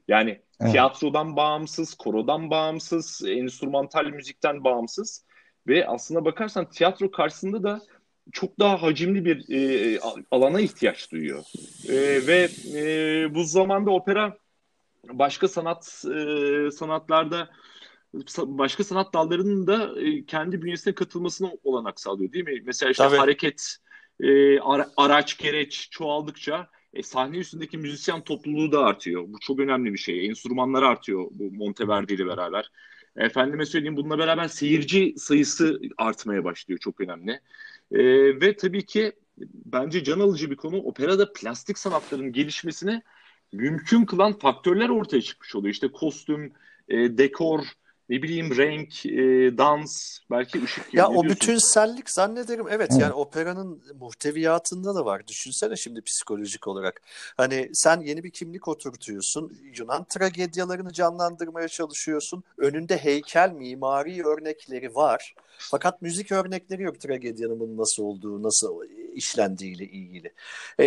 Yani 0.07 0.41
evet. 0.61 0.71
tiyatrodan 0.71 1.35
bağımsız, 1.35 1.93
korodan 1.93 2.49
bağımsız, 2.49 3.21
enstrümantal 3.27 4.05
müzikten 4.05 4.63
bağımsız 4.63 5.25
ve 5.67 5.87
aslına 5.87 6.25
bakarsan 6.25 6.69
tiyatro 6.69 7.11
karşısında 7.11 7.63
da 7.63 7.81
çok 8.31 8.59
daha 8.59 8.81
hacimli 8.81 9.25
bir 9.25 9.49
e, 9.49 9.99
alana 10.31 10.61
ihtiyaç 10.61 11.11
duyuyor. 11.11 11.43
E, 11.89 12.27
ve 12.27 12.49
e, 12.75 13.35
bu 13.35 13.43
zamanda 13.43 13.91
opera 13.91 14.37
başka 15.09 15.47
sanat 15.47 16.05
e, 16.15 16.71
sanatlarda 16.71 17.49
başka 18.37 18.83
sanat 18.83 19.13
dallarının 19.13 19.67
da 19.67 20.01
e, 20.01 20.25
kendi 20.25 20.61
bünyesine 20.61 20.95
katılmasına 20.95 21.51
olanak 21.63 21.99
sağlıyor 21.99 22.31
değil 22.31 22.45
mi? 22.45 22.61
Mesela 22.65 22.91
işte 22.91 23.03
Tabii. 23.03 23.17
hareket, 23.17 23.77
e, 24.19 24.59
ara, 24.59 24.89
araç, 24.97 25.37
gereç 25.37 25.87
çoğaldıkça 25.91 26.67
e, 26.93 27.03
sahne 27.03 27.37
üstündeki 27.37 27.77
müzisyen 27.77 28.21
topluluğu 28.21 28.71
da 28.71 28.79
artıyor. 28.79 29.23
Bu 29.27 29.39
çok 29.39 29.59
önemli 29.59 29.93
bir 29.93 29.97
şey. 29.97 30.27
Enstrümanlar 30.27 30.83
artıyor 30.83 31.27
bu 31.31 31.51
Monteverdi 31.51 32.13
ile 32.13 32.25
beraber. 32.25 32.71
Efendime 33.15 33.65
söyleyeyim 33.65 33.97
bununla 33.97 34.17
beraber 34.17 34.47
seyirci 34.47 35.13
sayısı 35.17 35.81
artmaya 35.97 36.43
başlıyor. 36.43 36.79
Çok 36.79 37.01
önemli. 37.01 37.39
E, 37.91 38.01
ve 38.41 38.55
tabii 38.55 38.85
ki 38.85 39.13
bence 39.65 40.03
can 40.03 40.19
alıcı 40.19 40.51
bir 40.51 40.55
konu 40.55 40.77
operada 40.77 41.33
plastik 41.33 41.77
sanatların 41.77 42.31
gelişmesine 42.31 43.01
mümkün 43.51 44.05
kılan 44.05 44.39
faktörler 44.39 44.89
ortaya 44.89 45.21
çıkmış 45.21 45.55
oluyor. 45.55 45.73
İşte 45.73 45.91
kostüm, 45.91 46.53
e, 46.89 47.17
dekor, 47.17 47.65
ne 48.11 48.21
bileyim 48.21 48.57
renk, 48.57 49.05
e, 49.05 49.57
dans, 49.57 50.19
belki 50.31 50.63
ışık. 50.63 50.93
Ya 50.93 51.09
o 51.09 51.23
bütünsellik 51.23 52.09
zannederim 52.09 52.65
evet 52.69 52.91
Hı. 52.93 52.99
yani 53.01 53.13
operanın 53.13 53.83
muhteviyatında 53.99 54.95
da 54.95 55.05
var. 55.05 55.27
Düşünsene 55.27 55.75
şimdi 55.75 56.01
psikolojik 56.01 56.67
olarak. 56.67 57.01
Hani 57.37 57.69
sen 57.73 58.01
yeni 58.01 58.23
bir 58.23 58.29
kimlik 58.31 58.67
oturtuyorsun. 58.67 59.57
Yunan 59.79 60.03
tragedyalarını 60.03 60.93
canlandırmaya 60.93 61.67
çalışıyorsun. 61.67 62.43
Önünde 62.57 62.97
heykel, 62.97 63.51
mimari 63.51 64.23
örnekleri 64.23 64.95
var. 64.95 65.35
Fakat 65.57 66.01
müzik 66.01 66.31
örnekleri 66.31 66.83
yok 66.83 66.99
tragedyanın 66.99 67.59
bunun 67.59 67.77
nasıl 67.77 68.03
olduğu, 68.03 68.43
nasıl 68.43 68.81
işlendiğiyle 69.13 69.83
ilgili. 69.83 70.33
E, 70.79 70.85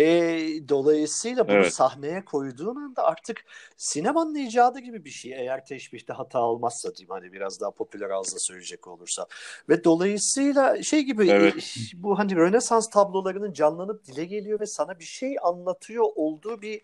dolayısıyla 0.69 1.47
bunu 1.47 1.55
evet. 1.55 1.73
sahneye 1.73 2.25
koyduğun 2.25 2.75
anda 2.75 3.03
artık 3.03 3.45
sinemanın 3.77 4.35
icadı 4.35 4.79
gibi 4.79 5.05
bir 5.05 5.09
şey. 5.09 5.33
Eğer 5.33 5.65
teşbihte 5.65 6.13
hata 6.13 6.39
olmazsa 6.39 6.95
diyeyim 6.95 7.11
hani 7.15 7.33
biraz 7.33 7.61
daha 7.61 7.71
popüler 7.71 8.09
ağızla 8.09 8.39
söyleyecek 8.39 8.87
olursa. 8.87 9.25
Ve 9.69 9.83
dolayısıyla 9.83 10.83
şey 10.83 11.01
gibi 11.03 11.29
evet. 11.29 11.75
bu 11.93 12.19
hani 12.19 12.35
Rönesans 12.35 12.89
tablolarının 12.89 13.53
canlanıp 13.53 14.05
dile 14.05 14.25
geliyor 14.25 14.59
ve 14.59 14.65
sana 14.65 14.99
bir 14.99 15.05
şey 15.05 15.35
anlatıyor 15.43 16.05
olduğu 16.15 16.61
bir 16.61 16.81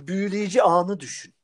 büyüleyici 0.00 0.62
anı 0.62 1.00
düşün 1.00 1.34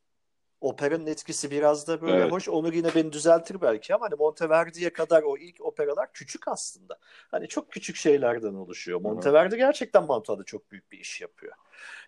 operanın 0.61 1.07
etkisi 1.07 1.51
biraz 1.51 1.87
da 1.87 2.01
böyle 2.01 2.15
evet. 2.15 2.31
hoş. 2.31 2.49
Onur 2.49 2.73
yine 2.73 2.95
beni 2.95 3.11
düzeltir 3.11 3.61
belki 3.61 3.95
ama 3.95 4.05
hani 4.05 4.15
Monteverdi'ye 4.15 4.93
kadar 4.93 5.23
o 5.23 5.37
ilk 5.37 5.65
operalar 5.65 6.13
küçük 6.13 6.47
aslında. 6.47 6.97
Hani 7.31 7.47
çok 7.47 7.71
küçük 7.71 7.95
şeylerden 7.95 8.53
oluşuyor. 8.53 9.01
Monteverdi 9.01 9.57
gerçekten 9.57 10.05
Mantua'da 10.05 10.43
çok 10.43 10.71
büyük 10.71 10.91
bir 10.91 10.99
iş 10.99 11.21
yapıyor. 11.21 11.53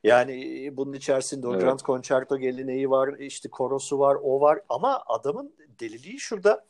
Yani 0.04 0.66
e, 0.66 0.78
bunun 0.78 0.94
içerisinde 0.94 1.48
o 1.48 1.52
evet. 1.54 1.62
Grand 1.62 1.80
Concerto 1.80 2.38
geleneği 2.38 2.90
var, 2.90 3.18
işte 3.20 3.50
korosu 3.50 4.00
var, 4.00 4.18
o 4.24 4.42
var 4.42 4.60
ama 4.70 5.04
adamın 5.08 5.56
deliliği 5.80 6.20
şurada 6.20 6.66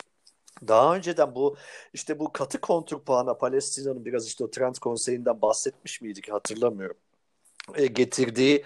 daha 0.68 0.96
önceden 0.96 1.36
bu 1.36 1.58
işte 1.94 2.20
bu 2.20 2.34
katı 2.34 2.62
kontrpuana 2.62 3.34
Palestina'nın 3.34 4.06
biraz 4.06 4.28
işte 4.28 4.44
o 4.44 4.52
Trent 4.52 4.80
Konseyi'nden 4.80 5.42
bahsetmiş 5.42 6.02
miydik 6.02 6.32
hatırlamıyorum. 6.32 6.98
E, 7.76 7.88
getirdiği 7.88 8.64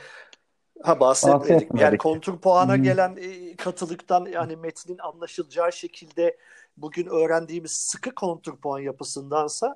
Ha 0.84 1.00
bahsetmedik. 1.00 1.50
bahsetmedik. 1.50 1.82
Yani 1.82 1.98
kontur 1.98 2.38
puana 2.38 2.76
hmm. 2.76 2.84
gelen 2.84 3.18
e, 3.22 3.56
katılıktan 3.56 4.26
yani 4.26 4.56
metnin 4.56 4.98
anlaşılacağı 4.98 5.74
şekilde 5.74 6.38
bugün 6.78 7.06
öğrendiğimiz 7.06 7.72
sıkı 7.72 8.16
kontur 8.16 8.58
puan 8.58 8.80
yapısındansa 8.80 9.76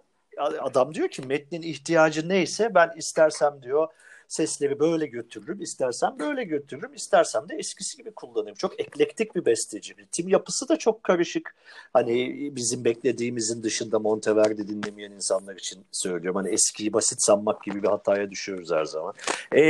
adam 0.62 0.94
diyor 0.94 1.10
ki 1.10 1.22
metnin 1.22 1.62
ihtiyacı 1.62 2.30
neyse 2.30 2.76
ben 2.76 2.92
istersem 2.98 3.62
diyor 3.62 3.88
sesleri 4.28 4.80
böyle 4.80 5.06
götürürüm, 5.06 5.62
istersem 5.62 6.16
böyle 6.20 6.44
götürürüm, 6.44 6.94
istersem 6.94 7.50
de 7.50 7.56
eskisi 7.56 7.98
gibi 7.98 8.12
kullanırım. 8.12 8.56
Çok 8.56 8.80
eklektik 8.80 9.36
bir 9.36 9.46
besteci. 9.46 9.96
Tim 10.12 10.28
yapısı 10.28 10.70
da 10.70 10.78
çok 10.78 11.04
karışık. 11.04 11.56
Hani 11.94 12.36
bizim 12.56 12.86
beklediğimizin 12.86 13.64
dışında 13.64 14.00
Monteverdi 14.00 14.68
dinlemeyen 14.68 15.12
insanlar 15.12 15.56
için 15.56 15.86
söylüyorum. 15.92 16.36
Hani 16.36 16.50
eskiyi 16.50 16.94
basit 16.94 17.22
sanmak 17.22 17.64
gibi 17.64 17.84
bir 17.84 17.88
hataya 17.88 18.32
düşüyoruz 18.32 18.72
her 18.72 18.86
zaman. 18.86 19.14
E, 19.56 19.62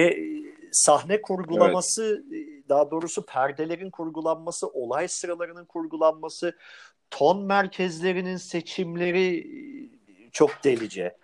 sahne 0.75 1.21
kurgulaması, 1.21 2.23
evet. 2.31 2.69
daha 2.69 2.91
doğrusu 2.91 3.25
perdelerin 3.25 3.89
kurgulanması, 3.89 4.67
olay 4.67 5.07
sıralarının 5.07 5.65
kurgulanması, 5.65 6.57
ton 7.11 7.45
merkezlerinin 7.45 8.37
seçimleri 8.37 9.47
çok 10.31 10.63
delice. 10.63 11.17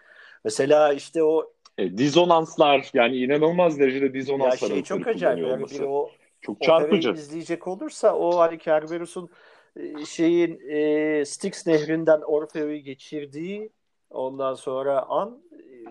Mesela 0.44 0.94
işte 0.94 1.24
o 1.24 1.54
e, 1.78 1.98
dizonanslar 1.98 2.90
yani 2.94 3.18
inanılmaz 3.18 3.80
derecede 3.80 4.14
dizonanslar. 4.14 4.70
Ya 4.70 4.76
şey 4.76 4.84
çok 4.84 5.08
acayip. 5.08 5.48
Yani 5.48 5.66
bir 5.70 5.80
o 5.80 6.12
çok 6.42 6.62
çarpıcı. 6.62 7.12
izleyecek 7.12 7.68
olursa 7.68 8.16
o 8.16 8.38
hani 8.38 8.58
Kerberus'un 8.58 9.30
e, 9.76 10.06
şeyin 10.06 10.60
e, 10.70 11.26
Styx 11.26 11.68
nehrinden 11.68 12.22
Orfeo'yu 12.22 12.80
geçirdiği 12.80 13.72
ondan 14.10 14.54
sonra 14.54 15.02
an 15.02 15.44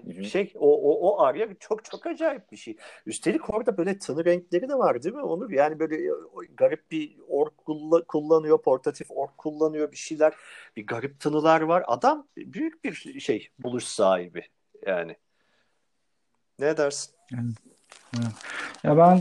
Hı-hı. 0.07 0.25
şey 0.25 0.53
o, 0.59 0.91
o, 0.91 1.09
o 1.09 1.21
arya 1.23 1.49
çok 1.61 1.85
çok 1.85 2.07
acayip 2.07 2.53
bir 2.53 2.57
şey. 2.57 2.77
Üstelik 3.07 3.55
orada 3.55 3.77
böyle 3.77 3.99
tını 3.99 4.25
renkleri 4.25 4.69
de 4.69 4.75
var 4.75 5.03
değil 5.03 5.15
mi? 5.15 5.23
Onu 5.23 5.55
yani 5.55 5.79
böyle 5.79 5.97
e, 5.97 6.11
garip 6.57 6.91
bir 6.91 7.17
ork 7.29 7.53
kullanıyor, 8.09 8.63
portatif 8.63 9.11
ork 9.11 9.39
kullanıyor 9.39 9.93
bir 9.93 9.97
şeyler. 9.97 10.33
Bir 10.77 10.87
garip 10.87 11.21
tınılar 11.21 11.61
var. 11.61 11.85
Adam 11.87 12.27
büyük 12.37 12.85
bir 12.85 13.21
şey 13.21 13.49
buluş 13.59 13.85
sahibi 13.85 14.43
yani. 14.87 15.17
Ne 16.59 16.77
dersin? 16.77 17.15
Ya 18.85 18.97
ben 18.97 19.21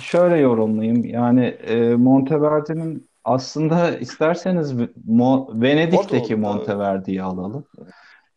şöyle 0.00 0.36
yorumlayayım. 0.36 1.04
Yani 1.04 1.44
e, 1.46 1.94
Monteverdi'nin 1.94 3.08
aslında 3.24 3.98
isterseniz 3.98 4.74
Mo 5.06 5.48
Venedik'teki 5.62 6.36
Monteverdi'yi 6.36 7.22
alalım. 7.22 7.64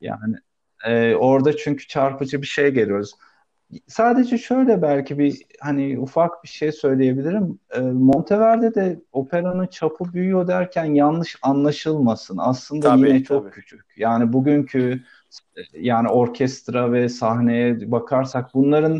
Yani 0.02 0.36
e, 0.86 1.16
orada 1.16 1.58
çünkü 1.58 1.88
çarpıcı 1.88 2.42
bir 2.42 2.48
şey 2.48 2.72
geliyoruz. 2.72 3.12
Sadece 3.88 4.38
şöyle 4.38 4.82
belki 4.82 5.20
bir 5.20 5.42
hani 5.60 6.00
ufak 6.00 6.44
bir 6.44 6.50
şey 6.50 6.72
söyleyebilirim. 6.72 7.60
E, 7.72 7.80
Monteverde'de 7.80 9.00
operanın 9.12 9.68
çapı 9.68 10.14
büyüyor 10.14 10.48
derken 10.48 10.86
yanlış 10.86 11.36
anlaşılmasın. 11.42 12.38
Aslında 12.42 12.90
tabii, 12.90 13.08
yine 13.08 13.24
çok 13.24 13.44
tabii. 13.44 13.54
küçük. 13.54 13.86
Yani 13.98 14.34
bugünkü 14.34 15.02
yani 15.74 16.08
orkestra 16.08 16.92
ve 16.92 17.10
sahneye 17.10 17.92
bakarsak 17.92 18.54
bunların 18.54 19.00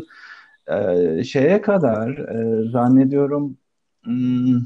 e, 0.66 1.24
şeye 1.24 1.62
kadar 1.62 2.08
e, 2.10 2.70
zannediyorum 2.70 3.56
hmm, 4.04 4.60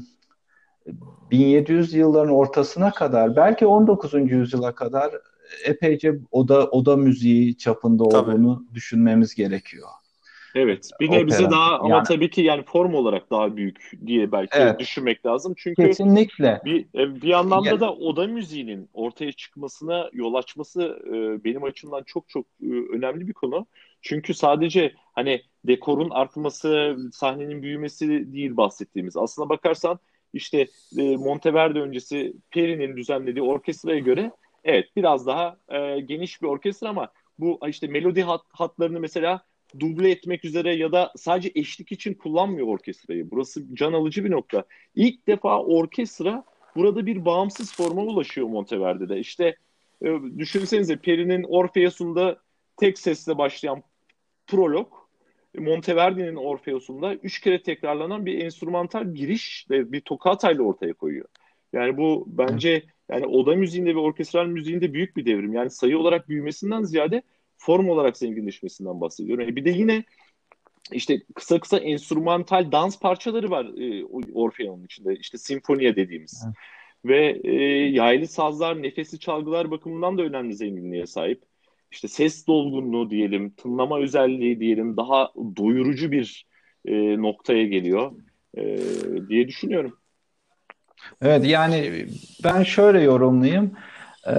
1700 1.31 1.93
yılların 1.93 2.33
ortasına 2.33 2.91
kadar 2.91 3.35
belki 3.35 3.65
19. 3.65 4.13
yüzyıla 4.13 4.75
kadar 4.75 5.11
epeyce 5.65 6.13
oda 6.31 6.67
oda 6.69 6.97
müziği 6.97 7.57
çapında 7.57 8.09
Tabii. 8.09 8.31
olduğunu 8.31 8.65
düşünmemiz 8.73 9.35
gerekiyor. 9.35 9.87
Evet. 10.55 10.89
Bir 10.99 11.11
nebze 11.11 11.35
Opera. 11.35 11.51
daha 11.51 11.79
ama 11.79 11.95
yani, 11.95 12.03
tabii 12.07 12.29
ki 12.29 12.41
yani 12.41 12.63
form 12.63 12.93
olarak 12.93 13.31
daha 13.31 13.57
büyük 13.57 13.91
diye 14.05 14.31
belki 14.31 14.57
evet, 14.57 14.79
düşünmek 14.79 15.25
lazım. 15.25 15.53
Çünkü 15.57 15.87
kesinlikle. 15.87 16.61
Bir 16.65 16.85
e, 16.95 17.21
bir 17.21 17.31
anlamda 17.31 17.69
yani, 17.69 17.79
da 17.79 17.93
oda 17.93 18.27
müziğinin 18.27 18.89
ortaya 18.93 19.31
çıkmasına 19.31 20.09
yol 20.13 20.33
açması 20.33 20.99
e, 21.07 21.43
benim 21.43 21.63
açımdan 21.63 22.03
çok 22.03 22.29
çok 22.29 22.45
e, 22.45 22.69
önemli 22.93 23.27
bir 23.27 23.33
konu. 23.33 23.65
Çünkü 24.01 24.33
sadece 24.33 24.93
hani 25.13 25.41
dekorun 25.63 26.09
artması, 26.09 26.97
sahnenin 27.13 27.61
büyümesi 27.61 28.33
değil 28.33 28.57
bahsettiğimiz. 28.57 29.17
Aslına 29.17 29.49
bakarsan 29.49 29.99
işte 30.33 30.67
Monteverdi 30.97 31.79
öncesi 31.79 32.33
Peri'nin 32.51 32.97
düzenlediği 32.97 33.43
orkestraya 33.43 33.99
göre 33.99 34.31
evet 34.65 34.95
biraz 34.95 35.27
daha 35.27 35.57
geniş 36.05 36.41
bir 36.41 36.47
orkestra 36.47 36.89
ama 36.89 37.11
bu 37.39 37.59
işte 37.67 37.87
melodi 37.87 38.23
hat, 38.23 38.41
hatlarını 38.49 38.99
mesela 38.99 39.45
duble 39.79 40.11
etmek 40.11 40.45
üzere 40.45 40.75
ya 40.75 40.91
da 40.91 41.11
sadece 41.15 41.51
eşlik 41.55 41.91
için 41.91 42.13
kullanmıyor 42.13 42.67
orkestrayı. 42.67 43.31
Burası 43.31 43.63
can 43.73 43.93
alıcı 43.93 44.25
bir 44.25 44.31
nokta. 44.31 44.63
İlk 44.95 45.27
defa 45.27 45.63
orkestra 45.63 46.43
burada 46.75 47.05
bir 47.05 47.25
bağımsız 47.25 47.75
forma 47.75 48.01
ulaşıyor 48.01 48.47
Monteverdi'de. 48.47 49.19
İşte 49.19 49.55
e, 50.01 50.07
düşünsenize 50.37 50.95
Peri'nin 50.95 51.43
Orpheus'unda 51.43 52.39
tek 52.77 52.99
sesle 52.99 53.37
başlayan 53.37 53.83
prolog 54.47 54.93
Monteverdi'nin 55.57 56.35
Orpheus'unda 56.35 57.15
üç 57.15 57.41
kere 57.41 57.63
tekrarlanan 57.63 58.25
bir 58.25 58.43
enstrümantal 58.43 59.13
giriş 59.13 59.67
ve 59.69 59.91
bir 59.91 60.01
tokatayla 60.01 60.63
ortaya 60.63 60.93
koyuyor. 60.93 61.27
Yani 61.73 61.97
bu 61.97 62.25
bence 62.27 62.83
yani 63.11 63.25
oda 63.25 63.55
müziğinde 63.55 63.95
ve 63.95 63.99
orkestral 63.99 64.45
müziğinde 64.45 64.93
büyük 64.93 65.17
bir 65.17 65.25
devrim. 65.25 65.53
Yani 65.53 65.69
sayı 65.69 65.97
olarak 65.97 66.29
büyümesinden 66.29 66.83
ziyade 66.83 67.21
form 67.57 67.89
olarak 67.89 68.17
zenginleşmesinden 68.17 69.01
bahsediyorum. 69.01 69.49
E 69.49 69.55
bir 69.55 69.65
de 69.65 69.69
yine 69.69 70.03
işte 70.91 71.21
kısa 71.35 71.59
kısa 71.59 71.77
enstrümantal 71.77 72.71
dans 72.71 72.99
parçaları 72.99 73.49
var 73.51 73.65
e, 73.65 74.05
Orfeon'un 74.33 74.85
içinde. 74.85 75.15
İşte 75.15 75.37
simfoniye 75.37 75.95
dediğimiz. 75.95 76.43
Evet. 76.45 76.55
Ve 77.05 77.41
e, 77.43 77.53
yaylı 77.89 78.27
sazlar, 78.27 78.83
nefesli 78.83 79.19
çalgılar 79.19 79.71
bakımından 79.71 80.17
da 80.17 80.21
önemli 80.21 80.55
zenginliğe 80.55 81.05
sahip. 81.05 81.43
İşte 81.91 82.07
ses 82.07 82.47
dolgunluğu 82.47 83.09
diyelim, 83.09 83.49
tınlama 83.49 83.99
özelliği 83.99 84.59
diyelim 84.59 84.97
daha 84.97 85.33
doyurucu 85.57 86.11
bir 86.11 86.45
e, 86.85 87.21
noktaya 87.21 87.65
geliyor 87.65 88.11
e, 88.57 88.77
diye 89.29 89.47
düşünüyorum. 89.47 89.97
Evet 91.21 91.45
yani 91.45 92.07
ben 92.43 92.63
şöyle 92.63 93.01
yorumlayayım. 93.01 93.71
E, 94.27 94.33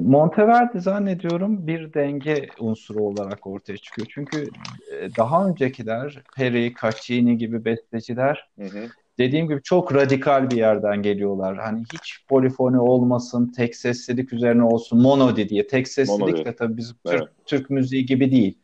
Monteverdi 0.00 0.80
zannediyorum 0.80 1.66
bir 1.66 1.94
denge 1.94 2.48
unsuru 2.58 3.02
olarak 3.02 3.46
ortaya 3.46 3.76
çıkıyor. 3.76 4.08
Çünkü 4.10 4.48
e, 4.92 5.16
daha 5.16 5.48
öncekiler 5.48 6.22
Peri, 6.36 6.74
Caccini 6.82 7.38
gibi 7.38 7.64
besteciler 7.64 8.48
hı 8.58 8.64
hı. 8.64 8.88
dediğim 9.18 9.48
gibi 9.48 9.62
çok 9.62 9.94
radikal 9.94 10.50
bir 10.50 10.56
yerden 10.56 11.02
geliyorlar. 11.02 11.56
Hani 11.58 11.84
hiç 11.92 12.24
polifoni 12.28 12.78
olmasın, 12.80 13.52
tek 13.56 13.76
seslilik 13.76 14.32
üzerine 14.32 14.62
olsun, 14.62 15.02
monodi 15.02 15.48
diye. 15.48 15.66
Tek 15.66 15.88
seslilik 15.88 16.46
de 16.46 16.56
tabii 16.56 16.76
bizim 16.76 16.96
evet. 17.06 17.20
Türk, 17.20 17.46
Türk 17.46 17.70
müziği 17.70 18.06
gibi 18.06 18.32
değil. 18.32 18.58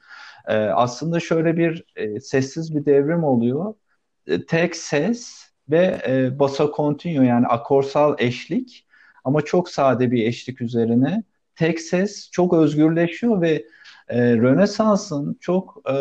E, 0.48 0.56
aslında 0.56 1.20
şöyle 1.20 1.56
bir 1.56 1.84
e, 1.96 2.20
sessiz 2.20 2.76
bir 2.76 2.84
devrim 2.84 3.24
oluyor. 3.24 3.74
E, 4.26 4.46
tek 4.46 4.76
ses 4.76 5.53
ve 5.70 6.02
e, 6.08 6.38
bassa 6.38 6.70
continuo 6.76 7.22
yani 7.22 7.46
akorsal 7.46 8.14
eşlik 8.18 8.86
ama 9.24 9.42
çok 9.42 9.68
sade 9.68 10.10
bir 10.10 10.26
eşlik 10.26 10.60
üzerine 10.60 11.22
tek 11.56 11.80
ses 11.80 12.30
çok 12.30 12.54
özgürleşiyor 12.54 13.40
ve 13.40 13.64
e, 14.08 14.36
Rönesans'ın 14.36 15.36
çok 15.40 15.82
e, 15.90 15.94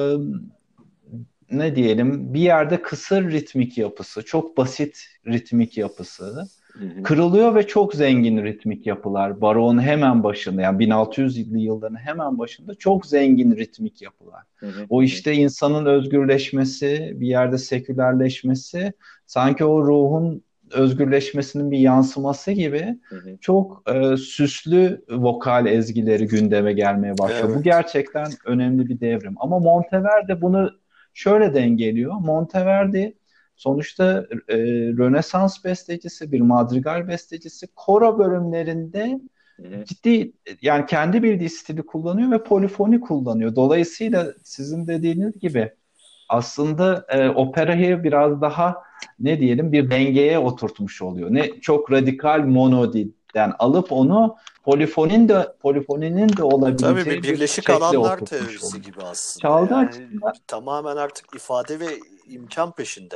ne 1.51 1.75
diyelim 1.75 2.33
bir 2.33 2.39
yerde 2.39 2.81
kısır 2.81 3.31
ritmik 3.31 3.77
yapısı, 3.77 4.25
çok 4.25 4.57
basit 4.57 5.05
ritmik 5.27 5.77
yapısı 5.77 6.47
kırılıyor 7.03 7.55
ve 7.55 7.67
çok 7.67 7.93
zengin 7.93 8.43
ritmik 8.43 8.87
yapılar. 8.87 9.41
Baro'nun 9.41 9.81
hemen 9.81 10.23
başında 10.23 10.61
yani 10.61 10.83
1600'lü 10.83 11.57
yılların 11.57 11.95
hemen 11.95 12.37
başında 12.39 12.75
çok 12.75 13.05
zengin 13.05 13.55
ritmik 13.55 14.01
yapılar. 14.01 14.43
O 14.89 15.03
işte 15.03 15.33
insanın 15.33 15.85
özgürleşmesi, 15.85 17.13
bir 17.15 17.27
yerde 17.27 17.57
sekülerleşmesi 17.57 18.93
sanki 19.25 19.65
o 19.65 19.87
ruhun 19.87 20.43
özgürleşmesinin 20.71 21.71
bir 21.71 21.77
yansıması 21.77 22.51
gibi 22.51 22.99
çok 23.41 23.83
e, 23.95 24.17
süslü 24.17 25.05
vokal 25.09 25.65
ezgileri 25.65 26.27
gündeme 26.27 26.73
gelmeye 26.73 27.17
başlıyor. 27.17 27.45
Evet. 27.45 27.57
Bu 27.57 27.63
gerçekten 27.63 28.27
önemli 28.45 28.89
bir 28.89 28.99
devrim. 28.99 29.33
Ama 29.37 29.59
Monteverdi 29.59 30.41
bunu 30.41 30.71
şöyle 31.13 31.53
dengeliyor. 31.53 32.13
Monteverdi 32.13 33.13
sonuçta 33.55 34.25
e, 34.47 34.57
Rönesans 34.97 35.63
bestecisi, 35.65 36.31
bir 36.31 36.41
madrigal 36.41 37.07
bestecisi. 37.07 37.67
Koro 37.75 38.19
bölümlerinde 38.19 39.19
hı 39.57 39.85
ciddi 39.85 40.31
yani 40.61 40.85
kendi 40.85 41.23
bildiği 41.23 41.49
stili 41.49 41.85
kullanıyor 41.85 42.31
ve 42.31 42.43
polifoni 42.43 43.01
kullanıyor. 43.01 43.55
Dolayısıyla 43.55 44.27
sizin 44.43 44.87
dediğiniz 44.87 45.39
gibi 45.39 45.71
aslında 46.29 47.05
e, 47.09 47.29
operayı 47.29 48.03
biraz 48.03 48.41
daha 48.41 48.75
ne 49.19 49.39
diyelim 49.39 49.71
bir 49.71 49.89
dengeye 49.89 50.39
oturtmuş 50.39 51.01
oluyor. 51.01 51.33
Ne 51.33 51.59
çok 51.61 51.91
radikal 51.91 52.39
monodiden 52.39 53.53
alıp 53.59 53.91
onu 53.91 54.35
polifonin 54.63 55.29
de 55.29 55.47
polifoninin 55.61 56.29
de 56.29 56.43
olabileceği 56.43 56.93
Tabii 56.93 57.05
bir 57.05 57.23
birleşik 57.23 57.67
bir 57.67 57.73
alanlar 57.73 58.19
teorisi 58.19 58.65
oluyor. 58.65 58.83
gibi 58.83 59.01
aslında. 59.01 59.41
Çalgı 59.41 59.73
yani, 59.73 59.85
açısından 59.85 60.33
tamamen 60.47 60.97
artık 60.97 61.35
ifade 61.35 61.79
ve 61.79 61.85
imkan 62.27 62.71
peşinde. 62.71 63.15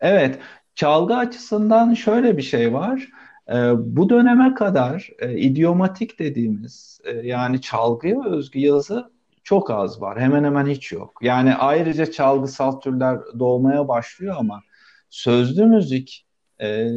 Evet, 0.00 0.38
çalgı 0.74 1.16
açısından 1.16 1.94
şöyle 1.94 2.36
bir 2.36 2.42
şey 2.42 2.74
var. 2.74 3.08
E, 3.48 3.54
bu 3.96 4.10
döneme 4.10 4.54
kadar 4.54 5.10
e, 5.18 5.38
idiomatik 5.38 6.18
dediğimiz 6.18 7.00
e, 7.04 7.10
yani 7.10 7.60
çalgıya 7.60 8.24
özgü 8.24 8.58
yazı 8.58 9.10
çok 9.44 9.70
az 9.70 10.00
var. 10.00 10.20
Hemen 10.20 10.44
hemen 10.44 10.66
hiç 10.66 10.92
yok. 10.92 11.18
Yani 11.22 11.54
ayrıca 11.54 12.10
çalgısal 12.10 12.80
türler 12.80 13.18
doğmaya 13.38 13.88
başlıyor 13.88 14.36
ama 14.38 14.62
sözlü 15.10 15.66
müzik 15.66 16.26
e, 16.60 16.88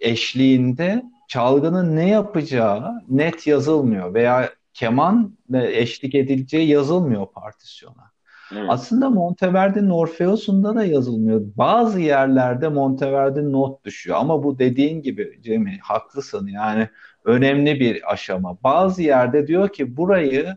eşliğinde 0.00 1.02
çalgının 1.28 1.96
ne 1.96 2.08
yapacağı 2.08 3.02
net 3.08 3.46
yazılmıyor 3.46 4.14
veya 4.14 4.50
keman 4.74 5.38
eşlik 5.54 6.14
edileceği 6.14 6.68
yazılmıyor 6.68 7.32
partisyona. 7.32 8.12
Evet. 8.52 8.64
Aslında 8.68 9.10
Monteverdi'nin 9.10 9.90
Orfeus'unda 9.90 10.74
da 10.74 10.84
yazılmıyor. 10.84 11.40
Bazı 11.56 12.00
yerlerde 12.00 12.68
Monteverdi 12.68 13.52
not 13.52 13.84
düşüyor 13.84 14.16
ama 14.20 14.42
bu 14.42 14.58
dediğin 14.58 15.02
gibi 15.02 15.38
Cemil 15.42 15.78
haklısın 15.78 16.46
yani 16.46 16.88
önemli 17.24 17.80
bir 17.80 18.12
aşama. 18.12 18.58
Bazı 18.62 19.02
yerde 19.02 19.46
diyor 19.46 19.68
ki 19.68 19.96
burayı 19.96 20.56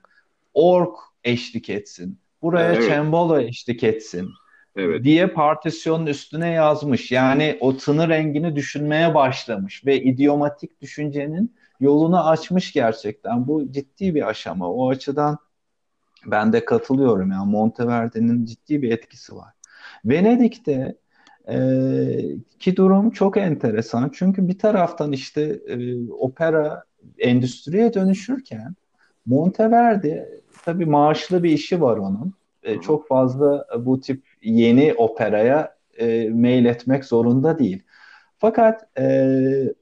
ork 0.53 0.97
eşlik 1.23 1.69
etsin. 1.69 2.19
Buraya 2.41 2.73
evet. 2.73 2.89
cembalo 2.89 3.39
eşlik 3.39 3.83
etsin. 3.83 4.29
Evet. 4.75 5.03
diye 5.03 5.27
partisyonun 5.27 6.05
üstüne 6.05 6.49
yazmış. 6.49 7.11
Yani 7.11 7.57
o 7.59 7.77
tını 7.77 8.09
rengini 8.09 8.55
düşünmeye 8.55 9.15
başlamış 9.15 9.85
ve 9.85 10.01
idiomatik 10.01 10.81
düşüncenin 10.81 11.55
yolunu 11.79 12.29
açmış 12.29 12.73
gerçekten. 12.73 13.47
Bu 13.47 13.71
ciddi 13.71 14.15
bir 14.15 14.29
aşama. 14.29 14.71
O 14.71 14.89
açıdan 14.89 15.37
ben 16.25 16.53
de 16.53 16.65
katılıyorum. 16.65 17.31
Yani 17.31 17.51
Monteverdi'nin 17.51 18.45
ciddi 18.45 18.81
bir 18.81 18.91
etkisi 18.91 19.35
var. 19.35 19.53
Venedik'te 20.05 20.95
e, 21.49 21.57
ki 22.59 22.75
durum 22.75 23.11
çok 23.11 23.37
enteresan. 23.37 24.11
Çünkü 24.13 24.47
bir 24.47 24.59
taraftan 24.59 25.11
işte 25.11 25.41
e, 25.67 26.07
opera 26.09 26.83
endüstriye 27.17 27.93
dönüşürken 27.93 28.75
Monteverdi 29.25 30.41
tabii 30.65 30.85
maaşlı 30.85 31.43
bir 31.43 31.49
işi 31.49 31.81
var 31.81 31.97
onun. 31.97 32.33
E, 32.63 32.81
çok 32.81 33.07
fazla 33.07 33.67
bu 33.79 33.99
tip 33.99 34.23
yeni 34.41 34.93
operaya 34.93 35.75
e, 35.97 36.29
mail 36.29 36.65
etmek 36.65 37.05
zorunda 37.05 37.59
değil. 37.59 37.83
Fakat 38.37 38.97
e, 38.99 39.73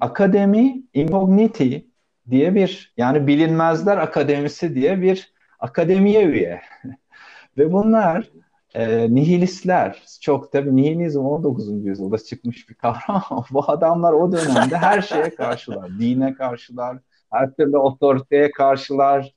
Akademi 0.00 0.82
Incogniti 0.94 1.86
diye 2.30 2.54
bir 2.54 2.92
yani 2.96 3.26
bilinmezler 3.26 3.96
akademisi 3.96 4.74
diye 4.74 5.02
bir 5.02 5.32
akademiye 5.58 6.24
üye. 6.24 6.62
Ve 7.58 7.72
bunlar 7.72 8.30
e, 8.74 9.14
nihilistler. 9.14 10.02
Çok 10.20 10.52
tabii 10.52 10.76
nihilizm 10.76 11.20
19. 11.20 11.84
yüzyılda 11.84 12.18
çıkmış 12.18 12.68
bir 12.68 12.74
kavram 12.74 13.44
bu 13.50 13.70
adamlar 13.70 14.12
o 14.12 14.32
dönemde 14.32 14.76
her 14.76 15.02
şeye 15.02 15.34
karşılar. 15.34 15.90
Dine 15.98 16.34
karşılar, 16.34 16.98
her 17.30 17.52
türlü 17.54 17.78
otoriteye 17.78 18.50
karşılar, 18.50 19.34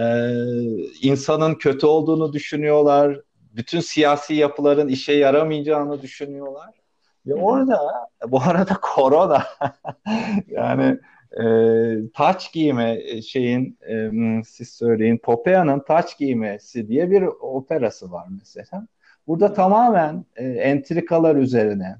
e, 0.00 0.04
insanın 1.02 1.54
kötü 1.54 1.86
olduğunu 1.86 2.32
düşünüyorlar. 2.32 3.20
Bütün 3.56 3.80
siyasi 3.80 4.34
yapıların 4.34 4.88
işe 4.88 5.12
yaramayacağını 5.12 6.02
düşünüyorlar. 6.02 6.70
Ve 7.26 7.34
orada 7.34 7.78
bu 8.28 8.40
arada 8.40 8.76
korona 8.82 9.46
yani 10.46 10.98
e, 11.40 11.44
taç 12.14 12.52
giyme 12.52 13.22
şeyin 13.22 13.78
e, 13.88 14.10
siz 14.44 14.68
söyleyin 14.68 15.18
Popea'nın 15.18 15.80
taç 15.80 16.18
giymesi 16.18 16.88
diye 16.88 17.10
bir 17.10 17.22
operası 17.22 18.12
var 18.12 18.26
mesela. 18.38 18.86
Burada 19.26 19.52
tamamen 19.52 20.24
e, 20.36 20.44
entrikalar 20.44 21.36
üzerine 21.36 21.96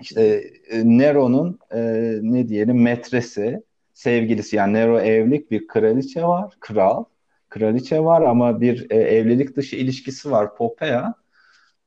işte 0.00 0.44
e, 0.70 0.82
Nero'nun 0.84 1.58
e, 1.74 1.80
ne 2.22 2.48
diyelim 2.48 2.82
metresi 2.82 3.62
sevgilisi 3.94 4.56
yani 4.56 4.72
Nero 4.72 5.00
evlilik 5.00 5.50
bir 5.50 5.66
kraliçe 5.66 6.22
var, 6.22 6.56
kral. 6.60 7.04
Kraliçe 7.48 8.00
var 8.00 8.22
ama 8.22 8.60
bir 8.60 8.90
e, 8.90 8.96
evlilik 8.96 9.56
dışı 9.56 9.76
ilişkisi 9.76 10.30
var 10.30 10.56
Popea. 10.56 11.14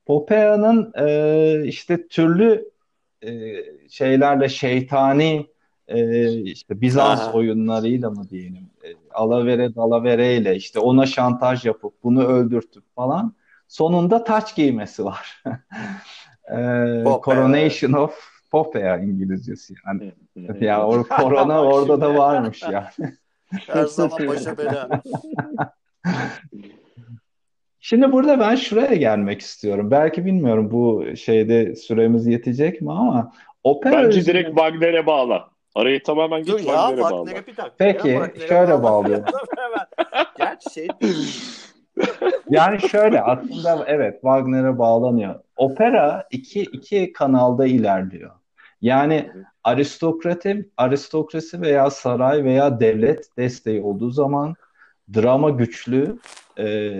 Popea'nın 0.06 0.92
e, 0.98 1.66
işte 1.66 2.08
türlü 2.08 2.70
e, 3.22 3.30
şeylerle 3.88 4.48
şeytani 4.48 5.46
e, 5.88 6.32
işte 6.32 6.80
Bizans 6.80 7.20
Aha. 7.20 7.32
oyunlarıyla 7.32 8.10
mı 8.10 8.30
diyelim 8.30 8.70
e, 8.84 8.88
alavere 9.14 9.74
dalavere 9.74 10.36
ile 10.36 10.56
işte 10.56 10.78
ona 10.78 11.06
şantaj 11.06 11.64
yapıp 11.64 11.92
bunu 12.02 12.24
öldürtüp 12.24 12.84
falan 12.94 13.34
sonunda 13.68 14.24
taç 14.24 14.56
giymesi 14.56 15.04
var. 15.04 15.42
e, 16.50 16.56
Coronation 17.24 17.92
of 17.92 18.38
Popea 18.50 18.98
İngilizcesi 18.98 19.74
yani. 19.86 20.12
ya 20.60 20.86
o 20.86 21.04
korona 21.04 21.62
orada 21.64 22.00
da 22.00 22.14
varmış 22.14 22.62
yani. 22.62 23.12
Her 23.66 23.84
zaman 23.84 24.28
başa 24.28 24.58
bela. 24.58 25.02
Şimdi 27.80 28.12
burada 28.12 28.40
ben 28.40 28.54
şuraya 28.54 28.94
gelmek 28.94 29.40
istiyorum. 29.40 29.90
Belki 29.90 30.24
bilmiyorum 30.24 30.70
bu 30.70 31.04
şeyde 31.16 31.76
süremiz 31.76 32.26
yetecek 32.26 32.82
mi 32.82 32.92
ama 32.92 33.32
opera 33.64 33.92
Bence 33.92 34.06
özünün... 34.18 34.24
direkt 34.24 34.48
Wagner'e 34.48 35.06
bağla. 35.06 35.50
Arayı 35.78 36.02
tamamen 36.02 36.42
git 36.42 36.58
Wagner'e 36.58 37.00
bağla. 37.00 37.24
Wagner'e 37.24 37.46
bir 37.46 37.56
dakika. 37.56 37.74
Peki 37.78 38.08
ya, 38.08 38.30
şöyle 38.48 38.82
bağlıyorum. 38.82 39.24
Gerçi 40.38 40.70
şey 40.70 40.88
yani 42.50 42.88
şöyle 42.88 43.22
aslında 43.22 43.84
evet 43.86 44.14
Wagner'e 44.14 44.78
bağlanıyor. 44.78 45.34
Opera 45.56 46.26
iki, 46.30 46.62
iki 46.62 47.12
kanalda 47.12 47.66
ilerliyor. 47.66 48.30
Yani 48.82 49.30
aristokrati, 49.64 50.68
aristokrasi 50.76 51.60
veya 51.60 51.90
saray 51.90 52.44
veya 52.44 52.80
devlet 52.80 53.36
desteği 53.36 53.80
olduğu 53.80 54.10
zaman 54.10 54.54
drama 55.14 55.50
güçlü 55.50 56.18
e, 56.58 56.94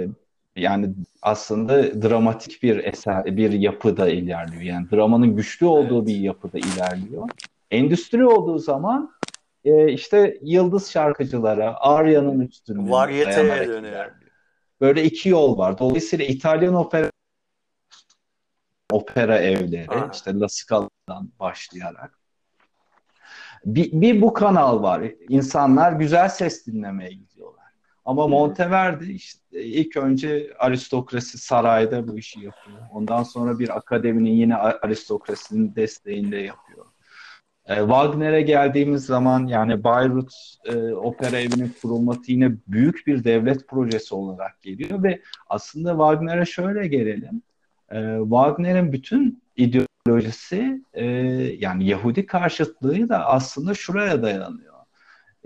yani 0.57 0.91
aslında 1.23 2.03
dramatik 2.03 2.63
bir 2.63 2.85
eser, 2.85 3.37
bir 3.37 3.53
yapıda 3.53 4.09
ilerliyor. 4.09 4.63
Yani 4.63 4.91
dramanın 4.91 5.37
güçlü 5.37 5.67
olduğu 5.67 6.07
bir 6.07 6.17
yapıda 6.17 6.59
ilerliyor. 6.59 7.29
Endüstri 7.71 8.27
olduğu 8.27 8.59
zaman 8.59 9.13
e, 9.65 9.93
işte 9.93 10.39
yıldız 10.43 10.91
şarkıcılara, 10.91 11.77
Arya'nın 11.81 12.41
üstünlüğüne 12.41 12.91
Varyeteye 12.91 13.69
dönüyor. 13.69 14.11
Böyle 14.81 15.05
iki 15.05 15.29
yol 15.29 15.59
var. 15.59 15.79
Dolayısıyla 15.79 16.25
İtalyan 16.25 16.75
opera 16.75 17.11
opera 18.91 19.39
evleri, 19.39 19.87
ha. 19.87 20.11
işte 20.13 20.39
La 20.39 20.49
Scala'dan 20.49 21.33
başlayarak. 21.41 22.19
Bir, 23.65 23.93
bir 23.93 24.21
bu 24.23 24.33
kanal 24.33 24.83
var. 24.83 25.03
İnsanlar 25.29 25.93
güzel 25.93 26.29
ses 26.29 26.67
dinlemeye 26.67 27.11
gidiyorlar. 27.11 27.65
Ama 28.05 28.29
Monteverdi 28.29 29.13
işte 29.13 29.63
ilk 29.63 29.97
önce 29.97 30.55
aristokrasi 30.59 31.39
sarayda 31.39 32.09
bu 32.09 32.19
işi 32.19 32.41
yapıyor. 32.41 32.79
Ondan 32.93 33.23
sonra 33.23 33.59
bir 33.59 33.77
akademinin 33.77 34.31
yine 34.31 34.57
aristokrasinin 34.57 35.75
desteğinde 35.75 36.37
yapıyor. 36.37 36.68
E, 37.69 37.77
Wagner'e 37.77 38.43
geldiğimiz 38.43 39.07
zaman 39.07 39.47
yani 39.47 39.85
Bayrut 39.85 40.33
e, 40.65 40.77
Opera 40.93 41.41
Evi'nin 41.41 41.75
kurulması 41.83 42.33
yine 42.33 42.53
büyük 42.69 43.07
bir 43.07 43.25
devlet 43.25 43.69
projesi 43.69 44.15
olarak 44.15 44.63
geliyor 44.63 45.03
ve 45.03 45.23
aslında 45.49 45.91
Wagner'e 45.91 46.45
şöyle 46.45 46.89
gelelim. 46.89 47.43
E, 47.93 48.19
Wagner'in 48.23 48.93
bütün 48.93 49.43
ideolojisi 49.57 50.83
e, 50.95 51.05
yani 51.59 51.87
Yahudi 51.87 52.27
karşıtlığı 52.27 53.09
da 53.09 53.27
aslında 53.27 53.75
şuraya 53.75 54.23
dayanıyor. 54.23 54.75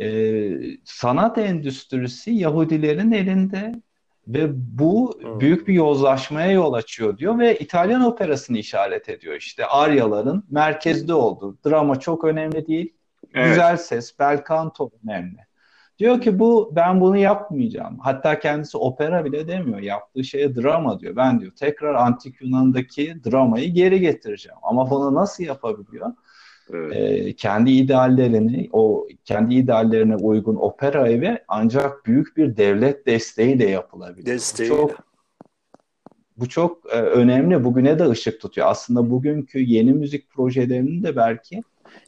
E, 0.00 0.50
sanat 0.84 1.38
endüstrisi 1.38 2.30
Yahudilerin 2.30 3.12
elinde 3.12 3.72
ve 4.28 4.50
bu 4.78 5.18
hmm. 5.20 5.40
büyük 5.40 5.68
bir 5.68 5.74
yozlaşmaya 5.74 6.50
yol 6.50 6.72
açıyor 6.72 7.18
diyor 7.18 7.38
ve 7.38 7.58
İtalyan 7.58 8.02
operasını 8.02 8.58
işaret 8.58 9.08
ediyor 9.08 9.34
işte 9.34 9.66
Aryaların 9.66 10.44
merkezde 10.50 11.14
olduğu. 11.14 11.58
Drama 11.66 12.00
çok 12.00 12.24
önemli 12.24 12.66
değil. 12.66 12.94
Evet. 13.34 13.48
Güzel 13.48 13.76
ses, 13.76 14.18
bel 14.18 14.44
canto 14.48 14.90
önemli. 15.04 15.38
Diyor 15.98 16.20
ki 16.20 16.38
bu 16.38 16.72
ben 16.76 17.00
bunu 17.00 17.16
yapmayacağım. 17.16 17.98
Hatta 17.98 18.38
kendisi 18.38 18.78
opera 18.78 19.24
bile 19.24 19.48
demiyor. 19.48 19.78
Yaptığı 19.78 20.24
şeye 20.24 20.56
drama 20.56 21.00
diyor. 21.00 21.16
Ben 21.16 21.40
diyor 21.40 21.52
tekrar 21.52 21.94
antik 21.94 22.40
Yunan'daki 22.40 23.24
dramayı 23.24 23.74
geri 23.74 24.00
getireceğim. 24.00 24.58
Ama 24.62 24.90
bunu 24.90 25.14
nasıl 25.14 25.44
yapabiliyor? 25.44 26.12
Evet. 26.72 26.96
Ee, 26.96 27.32
kendi 27.32 27.70
ideallerini, 27.70 28.68
o 28.72 29.06
kendi 29.24 29.54
ideallerine 29.54 30.16
uygun 30.16 30.56
opera 30.56 31.08
evi 31.08 31.38
ancak 31.48 32.06
büyük 32.06 32.36
bir 32.36 32.56
devlet 32.56 33.06
desteğiyle 33.06 33.70
yapılabilir. 33.70 34.26
Desteğiyle. 34.26 34.76
Çok, 34.76 34.90
bu 36.36 36.48
çok 36.48 36.92
e, 36.92 36.96
önemli. 36.96 37.64
Bugüne 37.64 37.98
de 37.98 38.08
ışık 38.08 38.40
tutuyor. 38.40 38.66
Aslında 38.66 39.10
bugünkü 39.10 39.58
yeni 39.58 39.92
müzik 39.92 40.30
projelerinin 40.30 41.02
de 41.02 41.16
belki 41.16 41.62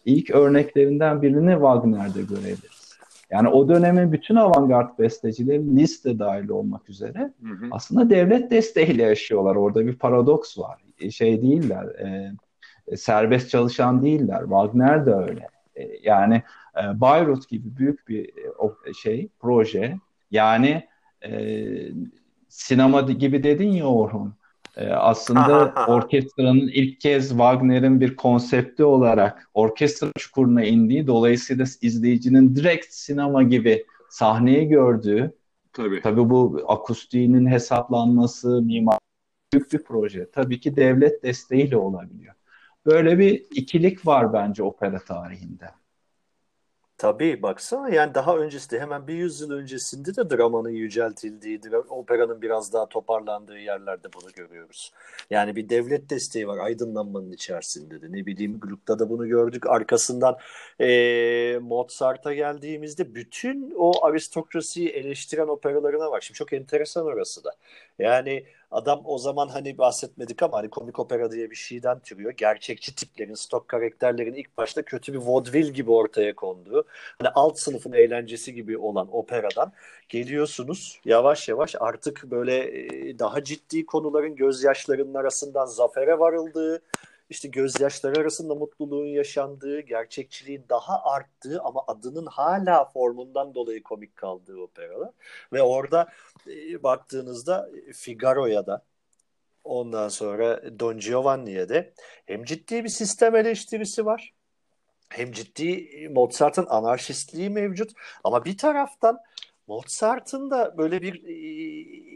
ilk 0.04 0.30
örneklerinden 0.30 1.22
birini 1.22 1.52
Wagner'de 1.52 2.22
görebiliriz. 2.22 2.84
Yani 3.30 3.48
o 3.48 3.68
dönemin 3.68 4.12
bütün 4.12 4.34
avantgard 4.34 4.98
bestecileri 4.98 5.76
liste 5.76 6.18
dahil 6.18 6.48
olmak 6.48 6.90
üzere 6.90 7.32
hı 7.42 7.48
hı. 7.48 7.66
aslında 7.70 8.10
devlet 8.10 8.50
desteğiyle 8.50 9.02
yaşıyorlar. 9.02 9.56
Orada 9.56 9.86
bir 9.86 9.96
paradoks 9.96 10.58
var. 10.58 10.80
E, 11.00 11.10
şey 11.10 11.42
değiller. 11.42 11.84
E, 11.98 12.08
e, 12.08 12.32
serbest 12.96 13.50
çalışan 13.50 14.02
değiller. 14.02 14.40
Wagner 14.40 15.06
de 15.06 15.14
öyle. 15.14 15.48
E, 15.76 15.90
yani 16.02 16.42
e, 16.76 17.00
Bayreuth 17.00 17.48
gibi 17.48 17.76
büyük 17.76 18.08
bir 18.08 18.28
e, 18.86 18.92
şey, 18.92 19.28
proje. 19.40 19.98
Yani 20.30 20.88
e, 21.24 21.64
sinema 22.48 23.00
gibi 23.00 23.42
dedin 23.42 23.70
ya 23.70 23.86
Orhun. 23.86 24.34
E, 24.76 24.88
aslında 24.88 25.74
orkestranın 25.88 26.70
ilk 26.74 27.00
kez 27.00 27.28
Wagner'in 27.28 28.00
bir 28.00 28.16
konsepti 28.16 28.84
olarak 28.84 29.48
orkestra 29.54 30.08
çukuruna 30.18 30.64
indiği, 30.64 31.06
dolayısıyla 31.06 31.64
izleyicinin 31.82 32.56
direkt 32.56 32.86
sinema 32.94 33.42
gibi 33.42 33.84
sahneyi 34.10 34.68
gördüğü, 34.68 35.34
tabii, 35.72 36.00
tabii 36.02 36.30
bu 36.30 36.64
akustiğinin 36.68 37.46
hesaplanması, 37.46 38.62
mimar 38.62 38.98
büyük 39.52 39.72
bir 39.72 39.78
proje. 39.78 40.30
Tabii 40.30 40.60
ki 40.60 40.76
devlet 40.76 41.22
desteğiyle 41.22 41.76
olabiliyor. 41.76 42.34
Böyle 42.86 43.18
bir 43.18 43.46
ikilik 43.50 44.06
var 44.06 44.32
bence 44.32 44.62
opera 44.62 44.98
tarihinde. 44.98 45.70
Tabii 46.98 47.42
baksana 47.42 47.88
yani 47.88 48.14
daha 48.14 48.36
öncesinde 48.36 48.80
hemen 48.80 49.06
bir 49.06 49.14
yüzyıl 49.14 49.50
öncesinde 49.50 50.16
de 50.16 50.30
dramanın 50.30 50.70
yüceltildiği, 50.70 51.60
operanın 51.88 52.42
biraz 52.42 52.72
daha 52.72 52.88
toparlandığı 52.88 53.58
yerlerde 53.58 54.08
bunu 54.12 54.32
görüyoruz. 54.32 54.92
Yani 55.30 55.56
bir 55.56 55.68
devlet 55.68 56.10
desteği 56.10 56.48
var 56.48 56.58
aydınlanmanın 56.58 57.32
içerisinde 57.32 58.02
de. 58.02 58.12
Ne 58.12 58.26
bileyim 58.26 58.60
Gluck'ta 58.60 58.98
da 58.98 59.10
bunu 59.10 59.28
gördük. 59.28 59.66
Arkasından 59.66 60.36
e, 60.80 61.58
Mozart'a 61.62 62.34
geldiğimizde 62.34 63.14
bütün 63.14 63.74
o 63.76 64.04
aristokrasiyi 64.06 64.88
eleştiren 64.88 65.48
operalarına 65.48 66.10
var. 66.10 66.20
Şimdi 66.20 66.38
çok 66.38 66.52
enteresan 66.52 67.06
orası 67.06 67.44
da. 67.44 67.50
Yani 67.98 68.44
Adam 68.70 69.02
o 69.04 69.18
zaman 69.18 69.48
hani 69.48 69.78
bahsetmedik 69.78 70.42
ama 70.42 70.58
hani 70.58 70.70
komik 70.70 70.98
opera 70.98 71.32
diye 71.32 71.50
bir 71.50 71.56
şeyden 71.56 71.98
türüyor. 71.98 72.32
Gerçekçi 72.32 72.94
tiplerin, 72.94 73.34
stok 73.34 73.68
karakterlerin 73.68 74.34
ilk 74.34 74.56
başta 74.56 74.82
kötü 74.82 75.12
bir 75.12 75.18
vaudeville 75.18 75.70
gibi 75.70 75.90
ortaya 75.90 76.34
konduğu, 76.34 76.84
hani 77.18 77.28
alt 77.28 77.58
sınıfın 77.58 77.92
eğlencesi 77.92 78.54
gibi 78.54 78.78
olan 78.78 79.08
operadan 79.16 79.72
geliyorsunuz 80.08 81.00
yavaş 81.04 81.48
yavaş 81.48 81.74
artık 81.80 82.24
böyle 82.30 82.72
daha 83.18 83.44
ciddi 83.44 83.86
konuların 83.86 84.36
gözyaşlarının 84.36 85.14
arasından 85.14 85.66
zafere 85.66 86.18
varıldığı, 86.18 86.82
işte 87.30 87.48
gözyaşları 87.48 88.20
arasında 88.20 88.54
mutluluğun 88.54 89.06
yaşandığı, 89.06 89.80
gerçekçiliğin 89.80 90.64
daha 90.68 91.02
arttığı 91.04 91.60
ama 91.62 91.84
adının 91.86 92.26
hala 92.26 92.84
formundan 92.84 93.54
dolayı 93.54 93.82
komik 93.82 94.16
kaldığı 94.16 94.60
operalar. 94.60 95.10
Ve 95.52 95.62
orada 95.62 96.08
e, 96.46 96.82
baktığınızda 96.82 97.70
Figaro'ya 97.94 98.66
da 98.66 98.84
ondan 99.64 100.08
sonra 100.08 100.78
Don 100.80 100.98
Giovanni'ye 100.98 101.68
de 101.68 101.94
hem 102.26 102.44
ciddi 102.44 102.84
bir 102.84 102.88
sistem 102.88 103.36
eleştirisi 103.36 104.06
var 104.06 104.34
hem 105.08 105.32
ciddi 105.32 105.88
Mozart'ın 106.08 106.66
anarşistliği 106.68 107.50
mevcut 107.50 107.92
ama 108.24 108.44
bir 108.44 108.58
taraftan 108.58 109.18
Mozart'ın 109.66 110.50
da 110.50 110.78
böyle 110.78 111.02
bir 111.02 111.24
e, 111.24 111.32
e, 111.32 112.13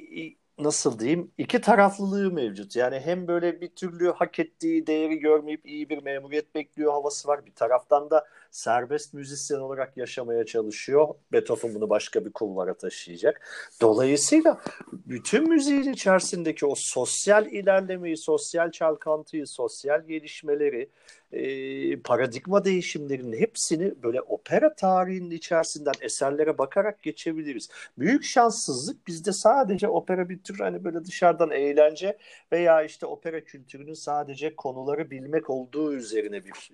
nasıl 0.59 0.99
diyeyim 0.99 1.33
iki 1.39 1.61
taraflılığı 1.61 2.33
mevcut. 2.33 2.77
Yani 2.77 3.01
hem 3.01 3.29
böyle 3.29 3.61
bir 3.61 3.69
türlü 3.69 4.11
hak 4.13 4.39
ettiği 4.39 4.87
değeri 4.87 5.19
görmeyip 5.19 5.67
iyi 5.67 5.89
bir 5.89 6.03
memuriyet 6.03 6.55
bekliyor 6.55 6.93
havası 6.93 7.29
var. 7.29 7.47
Bir 7.47 7.55
taraftan 7.55 8.11
da 8.11 8.27
serbest 8.51 9.15
müzisyen 9.15 9.59
olarak 9.59 9.97
yaşamaya 9.97 10.47
çalışıyor. 10.47 11.09
Beethoven 11.33 11.75
bunu 11.75 11.91
başka 11.91 12.25
bir 12.25 12.33
kulvara 12.33 12.75
taşıyacak. 12.75 13.41
Dolayısıyla 13.81 14.61
bütün 14.93 15.49
müziğin 15.49 15.93
içerisindeki 15.93 16.67
o 16.67 16.75
sosyal 16.77 17.47
ilerlemeyi, 17.47 18.17
sosyal 18.17 18.71
çalkantıyı, 18.71 19.47
sosyal 19.47 20.07
gelişmeleri, 20.07 20.91
e, 21.33 22.01
paradigma 22.01 22.65
değişimlerinin 22.65 23.41
hepsini 23.41 24.03
böyle 24.03 24.21
opera 24.21 24.75
tarihinin 24.75 25.31
içerisinden 25.31 25.93
eserlere 26.01 26.59
bakarak 26.59 27.03
geçebiliriz. 27.03 27.69
Büyük 27.99 28.25
şanssızlık 28.25 29.07
bizde 29.07 29.33
sadece 29.33 29.89
opera 29.89 30.29
bir 30.29 30.43
tür 30.43 30.59
hani 30.59 30.85
böyle 30.85 31.05
dışarıdan 31.05 31.51
eğlence 31.51 32.19
veya 32.53 32.83
işte 32.83 33.07
opera 33.07 33.45
kültürünün 33.45 33.95
sadece 33.95 34.57
konuları 34.57 35.11
bilmek 35.11 35.51
olduğu 35.51 35.95
üzerine 35.95 36.45
bir 36.45 36.71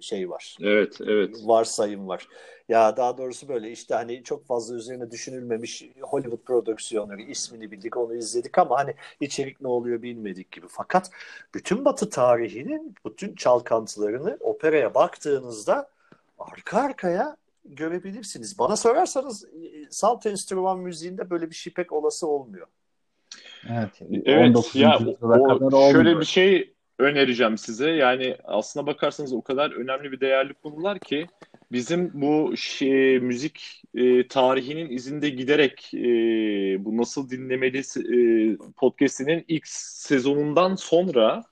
şey 0.00 0.30
var. 0.30 0.56
Evet, 0.60 0.98
evet. 1.00 1.36
Varsayım 1.44 2.08
var. 2.08 2.28
Ya 2.68 2.96
daha 2.96 3.18
doğrusu 3.18 3.48
böyle 3.48 3.70
işte 3.70 3.94
hani 3.94 4.22
çok 4.22 4.46
fazla 4.46 4.74
üzerine 4.74 5.10
düşünülmemiş 5.10 5.84
Hollywood 6.00 6.44
prodüksiyonları 6.44 7.22
ismini 7.22 7.70
bildik 7.70 7.96
onu 7.96 8.14
izledik 8.14 8.58
ama 8.58 8.78
hani 8.78 8.94
içerik 9.20 9.60
ne 9.60 9.68
oluyor 9.68 10.02
bilmedik 10.02 10.50
gibi. 10.52 10.66
Fakat 10.70 11.10
bütün 11.54 11.84
Batı 11.84 12.10
tarihinin 12.10 12.94
bütün 13.06 13.34
çalkantılarını 13.34 14.36
operaya 14.40 14.94
baktığınızda 14.94 15.88
arka 16.38 16.78
arkaya 16.78 17.36
görebilirsiniz. 17.64 18.58
Bana 18.58 18.76
sorarsanız 18.76 19.44
e, 19.44 19.48
salt 19.90 20.26
enstrüman 20.26 20.78
müziğinde 20.78 21.30
böyle 21.30 21.50
bir 21.50 21.54
şey 21.54 21.72
pek 21.72 21.92
olası 21.92 22.26
olmuyor. 22.26 22.66
Evet. 23.70 24.02
Evet 24.24 24.74
ya 24.74 24.98
o, 25.72 25.92
şöyle 25.92 26.20
bir 26.20 26.24
şey 26.24 26.74
önereceğim 26.98 27.58
size. 27.58 27.90
Yani 27.90 28.36
aslına 28.44 28.86
bakarsanız 28.86 29.32
o 29.32 29.42
kadar 29.42 29.70
önemli 29.70 30.12
bir 30.12 30.20
değerli 30.20 30.54
konular 30.54 30.98
ki 30.98 31.26
bizim 31.72 32.10
bu 32.14 32.56
şey, 32.56 33.20
müzik 33.20 33.82
e, 33.94 34.28
tarihinin 34.28 34.90
izinde 34.90 35.28
giderek 35.28 35.94
e, 35.94 35.98
bu 36.84 36.96
nasıl 36.96 37.30
dinlemeli 37.30 37.78
e, 37.78 38.56
podcast'inin 38.76 39.44
ilk 39.48 39.66
sezonundan 39.68 40.74
sonra 40.74 41.42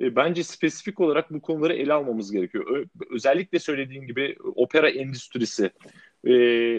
e, 0.00 0.16
bence 0.16 0.44
spesifik 0.44 1.00
olarak 1.00 1.30
bu 1.32 1.40
konuları 1.40 1.74
ele 1.74 1.92
almamız 1.92 2.32
gerekiyor. 2.32 2.76
Ö, 2.76 2.84
özellikle 3.14 3.58
söylediğin 3.58 4.06
gibi 4.06 4.36
opera 4.56 4.90
endüstrisi 4.90 5.70
e, 6.24 6.32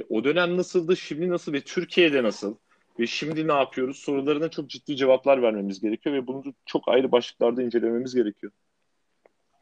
o 0.03 0.23
dönem 0.23 0.57
nasıldı, 0.57 0.97
şimdi 0.97 1.29
nasıl 1.29 1.53
ve 1.53 1.61
Türkiye'de 1.61 2.23
nasıl? 2.23 2.55
Ve 2.99 3.07
şimdi 3.07 3.47
ne 3.47 3.53
yapıyoruz 3.53 3.97
sorularına 3.97 4.49
çok 4.49 4.69
ciddi 4.69 4.95
cevaplar 4.95 5.41
vermemiz 5.41 5.81
gerekiyor 5.81 6.15
ve 6.15 6.27
bunu 6.27 6.43
çok 6.65 6.87
ayrı 6.87 7.11
başlıklarda 7.11 7.63
incelememiz 7.63 8.15
gerekiyor. 8.15 8.51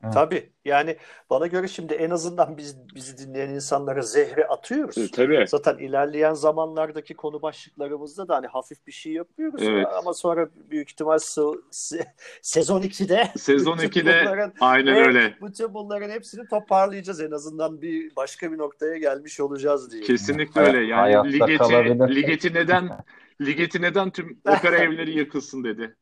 Evet. 0.04 0.14
Tabii. 0.14 0.50
Yani 0.66 0.98
bana 1.30 1.48
göre 1.48 1.68
şimdi 1.68 1.94
en 1.94 2.10
azından 2.10 2.58
biz 2.58 2.78
bizi 2.96 3.18
dinleyen 3.18 3.50
insanlara 3.50 4.02
zehri 4.02 4.48
atıyoruz. 4.48 4.98
E, 4.98 5.12
tabii. 5.12 5.46
Zaten 5.48 5.78
ilerleyen 5.78 6.34
zamanlardaki 6.34 7.14
konu 7.14 7.42
başlıklarımızda 7.42 8.28
da 8.28 8.36
hani 8.36 8.48
hafif 8.48 8.88
bir 8.88 8.92
şey 8.92 9.14
yapıyoruz. 9.14 9.62
Evet. 9.64 9.88
Ama 9.98 10.14
sonra 10.14 10.50
büyük 10.70 10.90
ihtimal 10.90 11.18
se- 11.18 12.06
sezon 12.42 12.82
2'de 12.82 13.32
sezon 13.38 13.78
2'de 13.78 14.22
bunların, 14.26 14.54
aynen 14.60 14.96
evet, 14.96 15.08
öyle. 15.08 15.36
Bütün 15.42 15.74
bunların 15.74 16.10
hepsini 16.10 16.48
toparlayacağız. 16.48 17.22
En 17.22 17.32
azından 17.32 17.82
bir 17.82 18.16
başka 18.16 18.52
bir 18.52 18.58
noktaya 18.58 18.98
gelmiş 18.98 19.40
olacağız 19.40 19.92
diye. 19.92 20.04
Kesinlikle 20.04 20.62
öyle. 20.62 20.86
Yani 20.86 21.34
Ligeti, 21.34 22.16
Ligeti 22.16 22.54
neden 22.54 22.90
Ligeti 23.46 23.82
neden 23.82 24.10
tüm 24.10 24.42
opera 24.58 24.78
evleri 24.78 25.18
yıkılsın 25.18 25.64
dedi. 25.64 25.96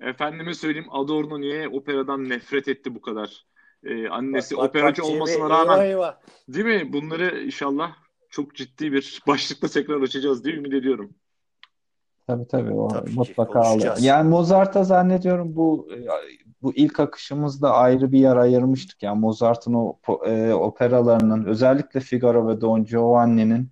Efendime 0.00 0.54
söyleyeyim 0.54 0.88
Adorno 0.90 1.40
niye 1.40 1.68
operadan 1.68 2.28
nefret 2.28 2.68
etti 2.68 2.94
bu 2.94 3.00
kadar? 3.00 3.46
Ee, 3.84 4.08
annesi 4.08 4.56
bak, 4.56 4.62
bak, 4.62 4.68
operacı 4.68 5.02
bak, 5.02 5.10
olmasına 5.10 5.50
rağmen 5.50 5.72
eyvah, 5.72 5.84
eyvah. 5.84 6.14
değil 6.48 6.66
mi? 6.66 6.92
Bunları 6.92 7.42
inşallah 7.44 7.96
çok 8.30 8.54
ciddi 8.54 8.92
bir 8.92 9.22
başlıkla 9.26 9.68
tekrar 9.68 10.02
açacağız 10.02 10.44
diye 10.44 10.56
ümit 10.56 10.74
ediyorum. 10.74 11.14
Tabii 12.26 12.48
tabii 12.48 12.72
o 12.72 12.88
tabii 12.88 13.10
mutlaka 13.14 13.60
alır. 13.60 13.92
Yani 14.00 14.28
Mozart'a 14.28 14.84
zannediyorum 14.84 15.56
bu 15.56 15.88
e, 15.92 16.06
bu 16.62 16.74
ilk 16.74 17.00
akışımızda 17.00 17.74
ayrı 17.74 18.12
bir 18.12 18.18
yer 18.18 18.36
ayırmıştık. 18.36 19.02
Yani 19.02 19.20
Mozart'ın 19.20 19.74
o 19.74 19.98
e, 20.26 20.52
operalarının 20.52 21.44
özellikle 21.44 22.00
Figaro 22.00 22.48
ve 22.48 22.60
Don 22.60 22.84
Giovanni'nin 22.84 23.70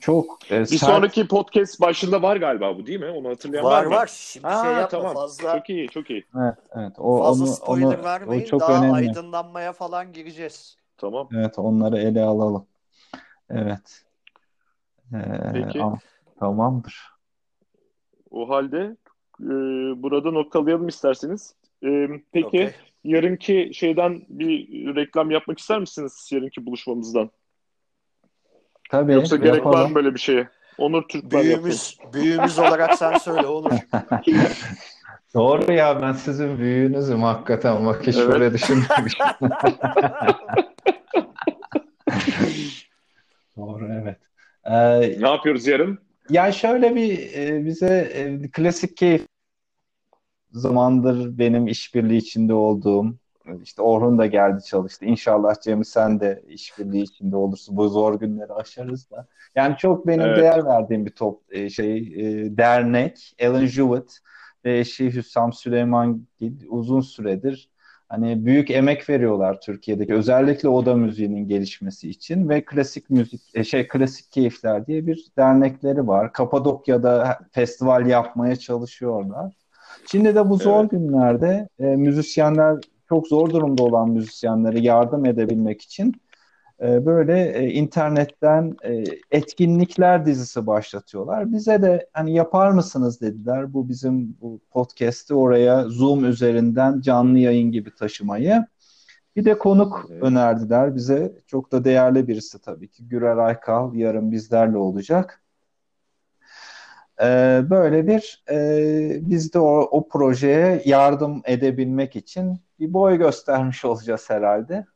çok 0.00 0.52
e, 0.52 0.60
bir 0.60 0.64
sert... 0.66 0.80
sonraki 0.80 1.28
podcast 1.28 1.80
başında 1.80 2.22
var 2.22 2.36
galiba 2.36 2.78
bu 2.78 2.86
değil 2.86 3.00
mi? 3.00 3.10
Onu 3.10 3.28
hatırlayan 3.28 3.64
var 3.64 3.72
var 3.72 3.84
mı? 3.86 3.90
Var 3.90 4.06
Şimdi 4.06 4.46
ha, 4.46 4.62
şey 4.62 4.72
yapma 4.72 4.88
tamam. 4.88 5.14
fazla. 5.14 5.56
Çok 5.58 5.70
iyi, 5.70 5.88
çok 5.88 6.10
iyi. 6.10 6.24
Evet, 6.40 6.58
evet. 6.76 6.92
O 6.98 7.18
fazla 7.18 7.44
onu, 7.44 7.52
spoiler 7.52 7.86
onu, 7.86 8.04
vermeyin. 8.04 8.42
O 8.42 8.46
çok 8.46 8.60
daha 8.60 8.78
önemli. 8.84 8.94
aydınlanmaya 8.94 9.72
falan 9.72 10.12
gireceğiz. 10.12 10.76
Tamam. 10.96 11.28
Evet, 11.34 11.58
onları 11.58 11.98
ele 11.98 12.22
alalım. 12.22 12.66
Evet. 13.50 14.04
Ee, 15.14 15.52
Peki. 15.52 15.82
Ama, 15.82 15.98
tamamdır. 16.40 17.10
O 18.30 18.48
halde 18.48 18.96
e, 19.40 19.46
burada 20.02 20.30
noktalayalım 20.30 20.88
isterseniz. 20.88 21.54
E, 21.84 22.08
peki 22.32 22.46
okay. 22.46 22.72
yarınki 23.04 23.70
şeyden 23.74 24.22
bir 24.28 24.68
reklam 24.96 25.30
yapmak 25.30 25.58
ister 25.58 25.80
misiniz 25.80 26.28
yarınki 26.32 26.66
buluşmamızdan? 26.66 27.30
Tabii. 28.90 29.12
Yoksa 29.12 29.36
gerek 29.36 29.56
yapalım. 29.56 29.80
var 29.80 29.88
mı 29.88 29.94
böyle 29.94 30.14
bir 30.14 30.20
şeye? 30.20 30.48
Onur 30.78 31.02
Türkmen 31.08 31.42
büyüğümüz, 31.42 31.98
yapın. 31.98 32.20
büyüğümüz 32.20 32.58
olarak 32.58 32.94
sen 32.94 33.18
söyle 33.18 33.46
olur. 33.46 33.72
Doğru 35.34 35.72
ya 35.72 36.02
ben 36.02 36.12
sizin 36.12 36.58
büyüğünüzüm 36.58 37.22
hakikaten 37.22 37.86
bak 37.86 38.06
hiç 38.06 38.16
evet. 38.16 38.34
öyle 38.34 38.52
düşünmemişim. 38.52 39.26
Doğru 43.56 43.88
evet. 43.92 44.18
Ee, 44.64 45.00
ne 45.22 45.28
yapıyoruz 45.28 45.66
yarın? 45.66 45.98
Ya 46.30 46.52
şöyle 46.52 46.94
bir 46.94 47.34
e, 47.34 47.64
bize 47.64 48.10
e, 48.14 48.50
klasik 48.50 48.96
keyif 48.96 49.22
zamandır 50.52 51.38
benim 51.38 51.66
işbirliği 51.66 52.18
içinde 52.18 52.54
olduğum 52.54 53.19
işte 53.62 53.82
Orhun 53.82 54.18
da 54.18 54.26
geldi 54.26 54.64
çalıştı. 54.64 55.04
İnşallah 55.04 55.60
Cemil 55.60 55.84
sen 55.84 56.20
de 56.20 56.42
işbirliği 56.48 57.02
içinde 57.02 57.36
olursun. 57.36 57.76
Bu 57.76 57.88
zor 57.88 58.20
günleri 58.20 58.52
aşarız 58.52 59.10
da. 59.10 59.26
Yani 59.54 59.76
çok 59.76 60.06
benim 60.06 60.20
evet. 60.20 60.38
değer 60.38 60.64
verdiğim 60.64 61.06
bir 61.06 61.10
top 61.10 61.40
e, 61.50 61.70
şey 61.70 61.96
e, 61.98 62.56
dernek. 62.56 63.36
Alan 63.42 63.66
Jewett 63.66 64.18
ve 64.64 64.78
eşi 64.78 65.14
Hüsam 65.14 65.52
Süleyman 65.52 66.26
uzun 66.68 67.00
süredir 67.00 67.70
hani 68.10 68.46
büyük 68.46 68.70
emek 68.70 69.10
veriyorlar 69.10 69.60
Türkiye'deki 69.60 70.14
özellikle 70.14 70.68
oda 70.68 70.94
müziğinin 70.94 71.48
gelişmesi 71.48 72.10
için 72.10 72.48
ve 72.48 72.64
klasik 72.64 73.10
müzik 73.10 73.40
e, 73.54 73.64
şey 73.64 73.88
klasik 73.88 74.32
keyifler 74.32 74.86
diye 74.86 75.06
bir 75.06 75.26
dernekleri 75.38 76.08
var. 76.08 76.32
Kapadokya'da 76.32 77.38
festival 77.52 78.06
yapmaya 78.06 78.56
çalışıyorlar. 78.56 79.52
Şimdi 80.10 80.34
de 80.34 80.50
bu 80.50 80.56
zor 80.56 80.80
evet. 80.80 80.90
günlerde 80.90 81.68
e, 81.78 81.84
müzisyenler 81.84 82.78
çok 83.10 83.28
zor 83.28 83.50
durumda 83.50 83.82
olan 83.82 84.10
müzisyenlere 84.10 84.80
yardım 84.80 85.26
edebilmek 85.26 85.82
için 85.82 86.14
e, 86.82 87.06
böyle 87.06 87.52
e, 87.58 87.70
internetten 87.70 88.76
e, 88.84 89.04
etkinlikler 89.30 90.26
dizisi 90.26 90.66
başlatıyorlar. 90.66 91.52
Bize 91.52 91.82
de 91.82 92.08
hani 92.12 92.34
yapar 92.34 92.70
mısınız 92.70 93.20
dediler. 93.20 93.74
Bu 93.74 93.88
bizim 93.88 94.36
bu 94.40 94.60
podcast'i 94.70 95.34
oraya 95.34 95.84
Zoom 95.88 96.24
üzerinden 96.24 97.00
canlı 97.00 97.38
yayın 97.38 97.72
gibi 97.72 97.94
taşımayı. 97.94 98.66
Bir 99.36 99.44
de 99.44 99.58
konuk 99.58 100.06
evet. 100.10 100.22
önerdiler 100.22 100.94
bize. 100.96 101.32
Çok 101.46 101.72
da 101.72 101.84
değerli 101.84 102.28
birisi 102.28 102.58
tabii 102.60 102.88
ki. 102.88 103.08
Gürer 103.08 103.36
Aykal 103.36 103.94
yarın 103.94 104.32
bizlerle 104.32 104.76
olacak. 104.76 105.42
Ee, 107.22 107.62
böyle 107.70 108.06
bir 108.06 108.44
e, 108.50 109.30
biz 109.30 109.54
de 109.54 109.58
o, 109.58 109.80
o 109.80 110.08
projeye 110.08 110.82
yardım 110.84 111.42
edebilmek 111.44 112.16
için 112.16 112.60
bir 112.80 112.92
boy 112.92 113.16
göstermiş 113.16 113.84
olacağız 113.84 114.30
herhalde. 114.30 114.86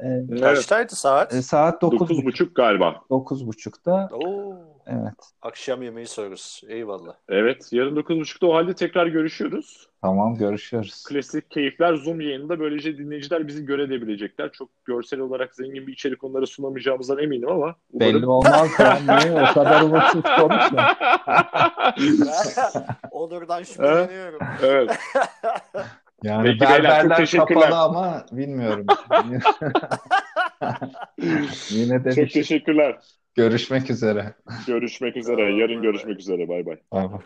Ee, 0.00 0.40
Kaçtaydı 0.40 0.96
saat? 0.96 1.34
E, 1.34 1.42
saat 1.42 1.82
9.30 1.82 2.54
galiba. 2.54 2.96
9.30'da. 3.10 4.08
Oo. 4.12 4.54
Evet. 4.86 5.14
Akşam 5.42 5.82
yemeği 5.82 6.06
soruz. 6.06 6.62
Eyvallah. 6.68 7.14
Evet. 7.28 7.68
Yarın 7.72 7.96
9.30'da 7.96 8.46
o 8.46 8.54
halde 8.54 8.74
tekrar 8.74 9.06
görüşüyoruz. 9.06 9.88
Tamam 10.02 10.34
görüşüyoruz. 10.34 11.04
Klasik 11.08 11.50
keyifler 11.50 11.94
Zoom 11.94 12.20
yayında 12.20 12.60
böylece 12.60 12.98
dinleyiciler 12.98 13.48
bizi 13.48 13.64
görebilecekler. 13.64 14.52
Çok 14.52 14.68
görsel 14.84 15.20
olarak 15.20 15.54
zengin 15.54 15.86
bir 15.86 15.92
içerik 15.92 16.24
onlara 16.24 16.46
sunamayacağımızdan 16.46 17.18
eminim 17.18 17.48
ama. 17.48 17.74
Umarım... 17.92 18.14
Belli 18.14 18.26
olmaz 18.26 18.68
ya. 18.78 18.98
Niye? 19.08 19.42
O 19.50 19.54
kadar 19.54 19.82
umutsuz 19.82 20.22
konuşma. 20.22 20.96
Onurdan 23.10 23.62
şüpheleniyorum. 23.62 24.40
Evet. 24.62 24.98
Yani 26.22 26.44
Peki 26.48 26.60
berberler 26.60 27.26
kapalı 27.36 27.78
ama 27.78 28.26
bilmiyorum. 28.32 28.86
Yine 31.70 32.04
de 32.04 32.14
çok 32.14 32.30
şey. 32.30 32.42
teşekkürler. 32.42 32.98
Görüşmek 33.34 33.90
üzere. 33.90 34.34
Görüşmek 34.66 35.16
üzere. 35.16 35.42
Yarın 35.42 35.82
görüşmek 35.82 36.20
üzere. 36.20 36.48
Bay 36.48 36.66
bay. 36.66 36.76
Bay 36.92 37.08
bay. 37.12 37.20